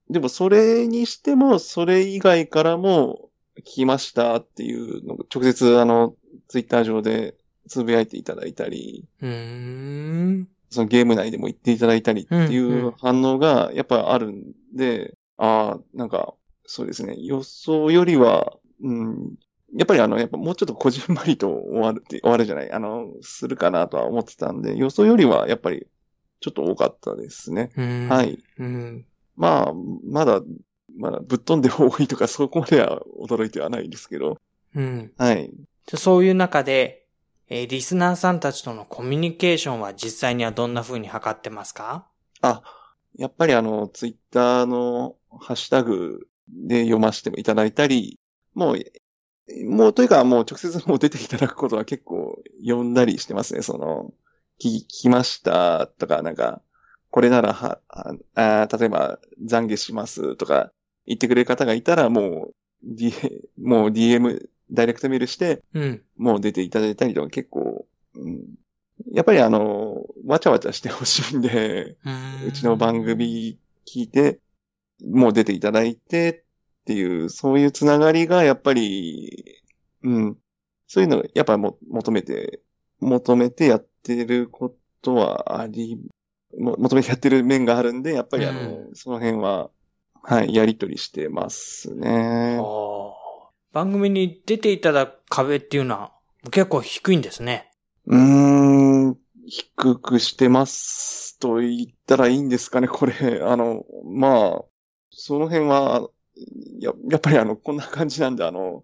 [0.10, 3.30] でもそれにしても、それ以外からも
[3.60, 6.16] 聞きましたっていうのを直接あの、
[6.47, 7.36] ツイッター上で
[7.67, 10.47] つぶやいていただいたり、うーん。
[10.69, 16.34] そのゲーム内でも言っていただいたりっていうんううん反応がやっぱあるんで、ああ、なんか、
[16.65, 19.36] そうですね、予想よりは、うん、
[19.75, 25.88] やっぱりあの、やっぱもうちょっとこじんまりと終わるって、終わるじゃない、あの、するかなとは思ってたんで、予想よりはやっぱり
[26.39, 27.71] ちょっと多かったですね。
[27.75, 28.07] うん。
[28.09, 28.39] はい。
[28.57, 29.05] うん。
[29.36, 29.73] まあ、
[30.03, 30.41] まだ、
[30.97, 34.38] まだぶっ飛んで多いとかそこまでは驚いてはないですけど、
[34.75, 35.11] うん。
[35.17, 35.51] はい。
[35.98, 37.08] そういう中で、
[37.50, 42.08] えーリスナーさんたちとのコミュニケーションは実際にはどんな風に測ってますか？
[42.42, 42.62] あ、
[43.18, 48.20] やっぱりあの、ツイッターのハッシュタグで読ませていただいたり、
[48.54, 48.80] もう、
[49.66, 53.64] もうというかもう直接もう出ていただくことは結構読んだりしてますね。
[53.64, 54.14] その、
[54.62, 56.62] 聞きましたとか、なんか、
[57.10, 57.80] これならは、
[58.36, 60.72] あ例えば懺悔しますとか
[61.08, 63.12] 言ってくれる方がいたらもう、D、
[63.58, 66.01] もう DM、ダイレクトメールして、うん。
[66.17, 68.41] もう出ていただいたりとか結構、うん、
[69.11, 71.97] やっぱりあの、わちゃわちゃしてほしいんで、
[72.47, 73.57] うちの番組
[73.88, 74.39] 聞いて、
[75.05, 76.43] もう出ていただいて
[76.82, 79.61] っていう、そういうつながりがやっぱり、
[80.03, 80.38] うん、
[80.88, 82.61] そういうのやっぱも求めて、
[82.99, 85.97] 求めてやってることはあり、
[86.57, 89.70] も求めてやってる面があるんで、やっぱりあの、うその辺は、
[90.22, 92.57] はい、やりとりしてますね。
[92.59, 92.99] おー
[93.72, 96.11] 番組に出ていただく壁っていうのは
[96.51, 97.72] 結構低いんですね。
[98.05, 103.13] うーん、低くしてますと言ったらいいんですかね、これ。
[103.43, 104.65] あの、まあ、
[105.11, 106.09] その辺は、
[106.80, 108.84] ややっぱりあの、こんな感じなんで、あの、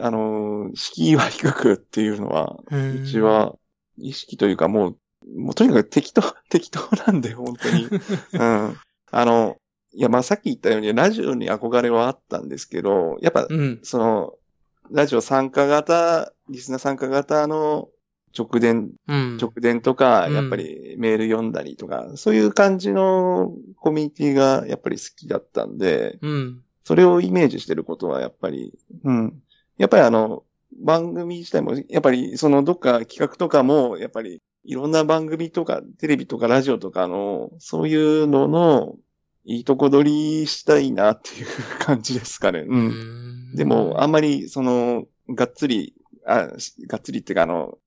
[0.00, 3.20] あの、敷居は低くっていうのは、ううち。
[3.20, 3.54] は、
[3.98, 4.98] 意識というかもう、
[5.40, 7.86] もうとにかく適当、適当なんで、本当に。
[8.34, 8.76] うん。
[9.10, 9.56] あの、
[9.96, 13.80] いや、まあさっき言ったように、ラジオに憧れはあったんですけど、やっぱ、うん。
[13.82, 14.34] その、
[14.90, 17.88] ラジオ参加型、リスナー参加型の
[18.38, 19.38] 直伝、うん。
[19.40, 26.62] 直伝とか、うんやっぱりメール読んだりとか、そういう感じのコミュニティがやっぱり好きだったんで、うん。
[26.84, 29.42] それをイメージしてることはやっぱり、うん。
[29.78, 30.44] やっぱりあの、
[30.78, 38.96] 番組自体も、やっぱりそのどっか企画とかも、やっぱりいろんな番組とか、テレビとかラジオとかの、そういうのの、
[39.46, 41.46] いいとこ取りしたいなっていう
[41.78, 42.60] 感じですかね。
[42.60, 42.68] う。
[42.68, 42.88] うん
[43.52, 45.94] んでも、あんまり、その、がっつり、
[46.26, 46.48] あ、
[46.88, 47.78] がっつりっていうか、あの、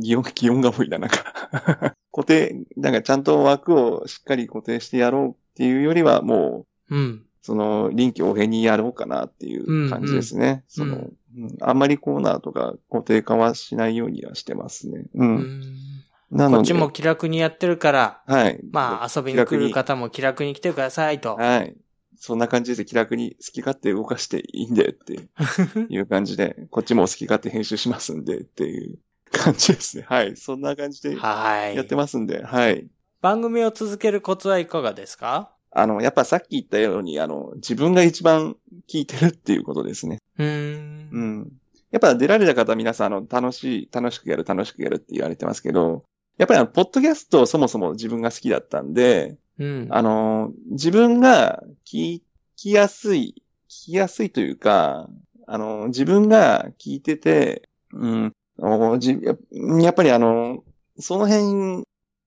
[0.00, 1.96] 擬音、擬音が多いな、なんか。
[2.12, 7.24] 固定、なんかちゃんと枠をしっかり固定してやろうっていうよりは、もう、うん。
[7.42, 10.64] その、臨機応変にやろうかなっていう感じですね。
[10.68, 11.14] その、うん
[11.60, 15.04] あんまりコーナーとか固定化はしないようにはしてますね。
[15.14, 15.24] う。
[15.24, 15.97] うんん
[16.30, 18.60] なので、こっちも気楽にやってるから、はい。
[18.70, 21.36] まあ遊びに来る方も気楽に来てくださいと。
[21.36, 21.76] はい。
[22.20, 25.28] そんな感じで気楽に好き勝手動かしていいんでって
[25.88, 28.98] いう感じで、こっちも好き勝手編集しますんでっていう
[29.30, 30.04] 感じですね。
[30.08, 30.36] はい。
[30.36, 31.76] そんな感じではい。
[31.76, 32.88] やってますんで、はい。
[33.20, 35.50] 番組を続けるコツはいかがですか？
[35.70, 38.56] あの、やっぱさっき言ったように、あの、自分が一番
[38.88, 40.18] 聞いてるっていうことですね。
[40.38, 41.08] うー。
[41.12, 41.52] うんん。
[41.90, 46.04] やっぱ出られた方皆さん、あの、楽しい、楽しくやる、楽しくやるって言われてますけど、
[46.38, 49.88] やっぱりあの、ポッドキャストそもそも自分が好きだったんで、うん。
[49.90, 52.22] あの、自分が聞
[52.56, 55.08] きやすい、聞きやすいというか、
[55.46, 59.34] あの、自分が聞いてて、うん、おじや
[59.82, 60.62] やっぱりあの、
[60.98, 61.84] その辺、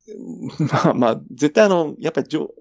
[0.72, 2.54] まあまあ、絶対あの、やっぱりじょ、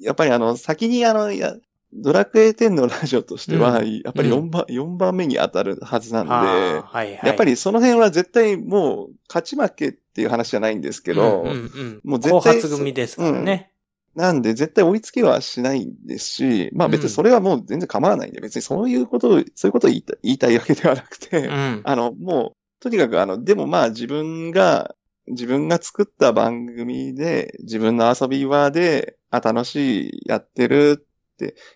[0.00, 1.54] やっぱりあの、先にあの、や
[1.92, 7.20] ドラクエ10のラジオとしては、うんやっぱり4番、四番目に当たるはずなんで、はいはい。
[7.24, 13.72] やっぱりその辺は絶対もう勝ち負けっていう話じゃないんですけど、うんうんうん、もう絶対後発組ですからね。
[14.14, 21.80] なんで絶対追いつけはしないですし、まあ別にそれはもう全然構わないんで、別にそういうことを、そういうことを言いたい言いたいわけではなくて、うん。
[21.84, 24.94] あの、もう、とにかくあの、でもまあ自分が、
[25.28, 31.06] 自分が作った番組で、自分の遊び場で、あ、楽しい、やってる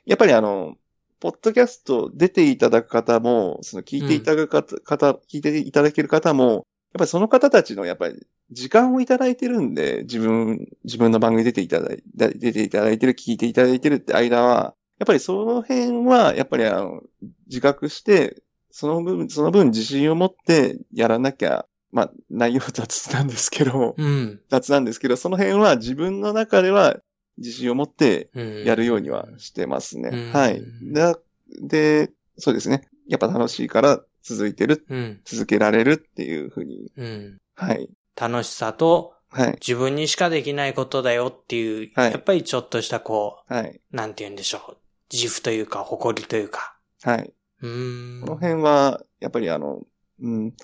[0.05, 0.77] やっぱりあの、
[1.21, 6.63] ポッドキャスト出ていただく方も、その聞いていただく方、方聞いていただける方も、やっ
[6.99, 17.03] ぱりその方たちのやっぱり時間をいただいてるんで、自分、自分の番組出ていただい出ていただいてる、聞いていただいてるって間は、やっぱりその辺は、やっぱりあの、
[17.47, 18.43] 自覚して、
[18.73, 24.41] その分、その分自信を持ってやらなきゃ、まあ、内容雑なんですけど、うん。
[24.49, 26.99] 雑なんですけど、その辺は自分の中では
[27.39, 28.64] 自信を持ってうん。
[28.64, 30.11] やるようにはしてますね。
[30.12, 30.62] うんはい。
[30.93, 31.18] だ
[31.61, 32.89] で、そうですね。
[33.09, 35.20] やっぱ楽しいから続いてる、うん。
[35.24, 36.91] 続けられるっていうふうに。
[36.97, 37.39] うん。
[37.55, 37.89] はい。
[38.16, 39.53] 楽しさとはい。
[39.53, 43.80] 自分にしかできないことだよっていう、はいやっぱりちょっとしたこはい。
[43.93, 44.76] う、なんて言うんでしょう。
[45.11, 46.76] 自負というか、誇りというか。
[47.03, 47.33] はい。
[47.62, 48.20] うーん。
[48.20, 49.83] この辺は、やっぱりあの、
[50.20, 50.55] うん、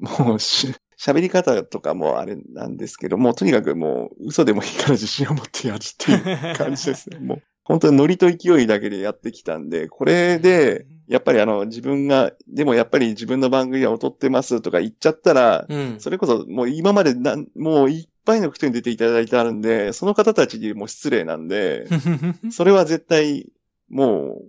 [0.00, 7.18] もうし、喋り方とかもあれなんですけど、もうとにかくもう嘘でもいいから自信を持ってやるっていう感じですね。
[7.18, 15.96] もう 本当にノリと勢いだけでやってきたんで、これで、やっぱりあの自分が、でもやっぱり自分の番組は劣ってますとか言っちゃったら、うん。
[15.98, 21.88] それこそもう今までなん、もういっぱいの人に出ていただいてあるんで、その方たちにも失礼なんで、
[22.52, 23.50] それは絶対、
[23.88, 24.42] も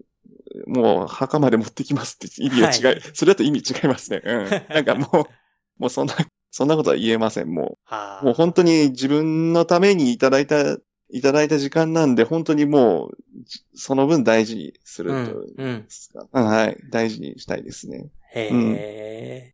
[0.66, 4.22] う、もう墓まで持ってきますって意味が違い、はいそれだと意味違いますね。
[4.24, 4.50] うん。
[4.74, 6.16] なんかもう、もうそんな、
[6.58, 7.78] そんなことは言えません、もう。
[7.84, 10.78] はあもう本当に自分のためにいただいた、
[11.12, 15.22] いただいた時間なんで、本当にもう、じその分大事にするとい
[15.56, 16.78] うんうんですか、うんはい。
[16.90, 18.10] 大事にしたいですね。
[18.34, 19.54] へうんえ。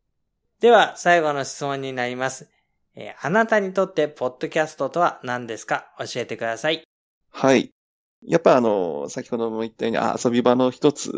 [0.61, 2.47] では、最後の質問になります。
[2.95, 5.93] えーあなたにとって、ポッドキャストとは何ですか？
[5.99, 6.83] 教えてください。
[7.31, 7.71] はい。
[8.25, 11.11] やっぱあの、先ほども言ったように、あ遊び場の一つ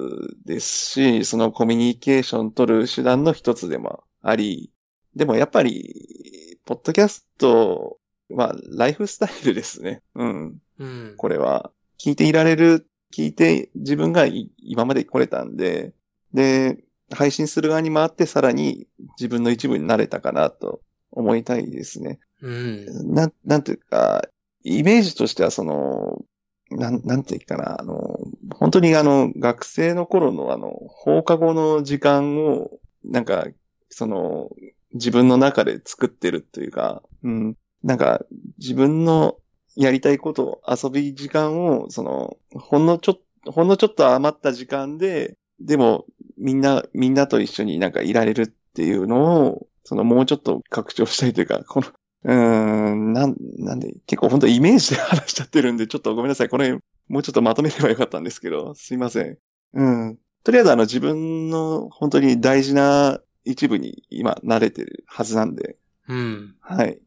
[0.45, 4.71] ですし、そのコミュニケーション取る手段の一つでもあり、
[5.15, 7.97] でもやっぱり、ポッドキャスト
[8.29, 10.01] はライフスタイルですね。
[10.15, 10.57] うん。
[10.79, 11.13] うん。
[11.17, 11.71] これは。
[11.97, 15.93] 聞いていられる、聞いて自分がい今まで来れたんで、
[16.33, 18.87] で、配信する側に回ってさらに
[19.17, 22.19] 自分の一部になれたかなと思いたいですね。
[22.41, 23.13] うん。
[23.13, 24.27] なん、なんていうか、
[24.63, 26.25] イメージとしてはその、
[26.71, 28.19] なん、なんていうかな、あの、
[28.53, 32.71] 本当にあの、学生の頃のあの、放課後の時間を、
[33.03, 33.47] なんか、
[33.89, 34.49] その、
[34.95, 38.25] 自分の中で作ってるというか、うん、なんか、
[38.57, 39.37] 自分の
[39.75, 46.05] やりたいこと、遊び時間を、その、ほんのちょっと、ほんのちょっと余った時間で、でも、
[46.37, 51.87] みんな、みんなと一緒になんかいられるっていうのを、その、もうちょっと拡張したいというか、この、
[52.23, 56.49] うーん、なん、なんで、結構本当イメージで話しちゃってるんで、ちょっとごめんなさい。
[56.49, 56.71] これ、
[57.07, 59.37] もうちょっとまとめればよかったんですけど、すいません。
[59.73, 60.17] うん。
[60.43, 65.77] とりあえずあの自分の本当に大事な一部に今慣れてるはずなんで、
[66.07, 66.55] うん。
[66.59, 66.99] はい。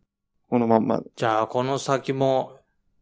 [0.48, 2.58] このまんま、じゃあ、この先も、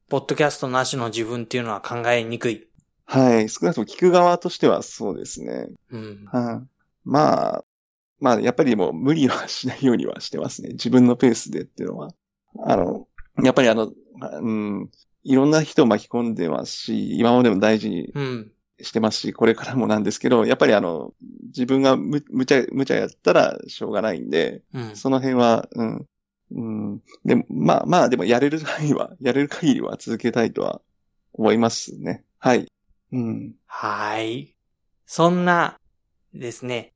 [0.09, 2.67] ポッドキャストなしの自分っていうのは考えにくい。
[3.05, 3.49] はい。
[3.49, 5.69] 少なくとも聞く側としてはそうですね。
[5.91, 6.25] うん。
[6.27, 6.69] はい。
[7.05, 7.65] まあ、
[8.21, 10.71] まあ、やっぱりもう無理はしないようにはしてますね。
[10.71, 12.11] 自分のペースでっていうのは。
[12.65, 13.07] あの、
[13.43, 14.91] やっぱりあの、うん、
[15.25, 18.53] いろんな人を巻き込んでますし、今までも大事にうん。
[18.81, 21.13] してますし、これからもなんですけど、やっぱりあの、
[21.47, 24.97] 自分がむ、むちゃ、むちゃやったらしょうがないんで、うん。
[24.97, 26.07] その辺は、うん、
[26.53, 30.81] うん、でも、まあまあ、でもやれる範囲は、やれる限りは続けたいとは
[31.33, 32.25] 思いますね。
[32.39, 32.67] はい。
[33.13, 33.55] うん。
[33.67, 34.55] はい。
[35.07, 35.79] そんな、
[36.35, 36.93] ですね、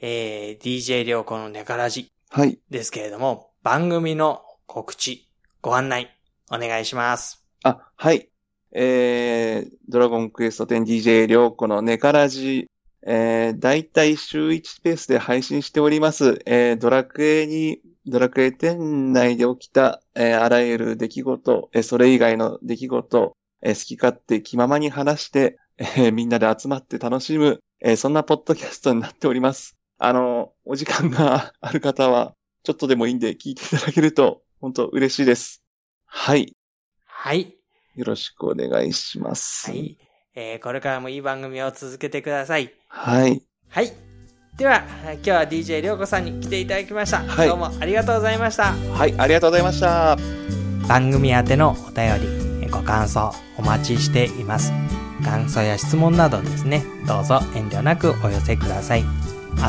[0.00, 2.58] えー、DJ りょうこのネカラジはい。
[2.70, 5.28] ですけれども、番組の告知、
[5.60, 6.16] ご案内、
[6.50, 7.44] お願いします。
[7.64, 8.30] あ、はい。
[8.72, 12.68] えー、ドラゴンクエスト 10DJ りょうこのネカラジ、
[13.06, 16.40] えー、だいたい週1ペースで配信しております。
[16.46, 18.76] えー、ドラクエに、ドラクエ10
[19.12, 29.76] 内で起きた、えー、あらゆる出来事、えー、それ以外の出来事、えー、好き勝手気ままに話して、えー、みんなで集まって楽しむ、えー、そんなポッドキャストになっております。
[29.98, 35.62] あの、お時間がある方は、ちょっとでもいいんで聞いていただけると、本当嬉しいです。
[36.06, 36.54] はい。
[37.04, 37.57] はい。
[37.98, 39.72] よろしくお願いします。
[39.72, 39.76] は。
[39.76, 39.98] い。
[40.36, 42.72] えー、これからもいい番組を続けてください。
[42.86, 43.42] はい。
[43.70, 43.92] はい。
[44.56, 44.84] では、
[45.14, 47.18] 今日は DJ りょうこさんに来ていただきました。
[47.24, 48.72] はいどうもありがとうございました。
[48.72, 50.16] はい、ありがとうございました。
[50.86, 54.72] 番組宛てのお便り、ご感想お待ちしています。
[55.24, 59.04] 感想や質問などですね、どうぞ遠慮なくお寄せください。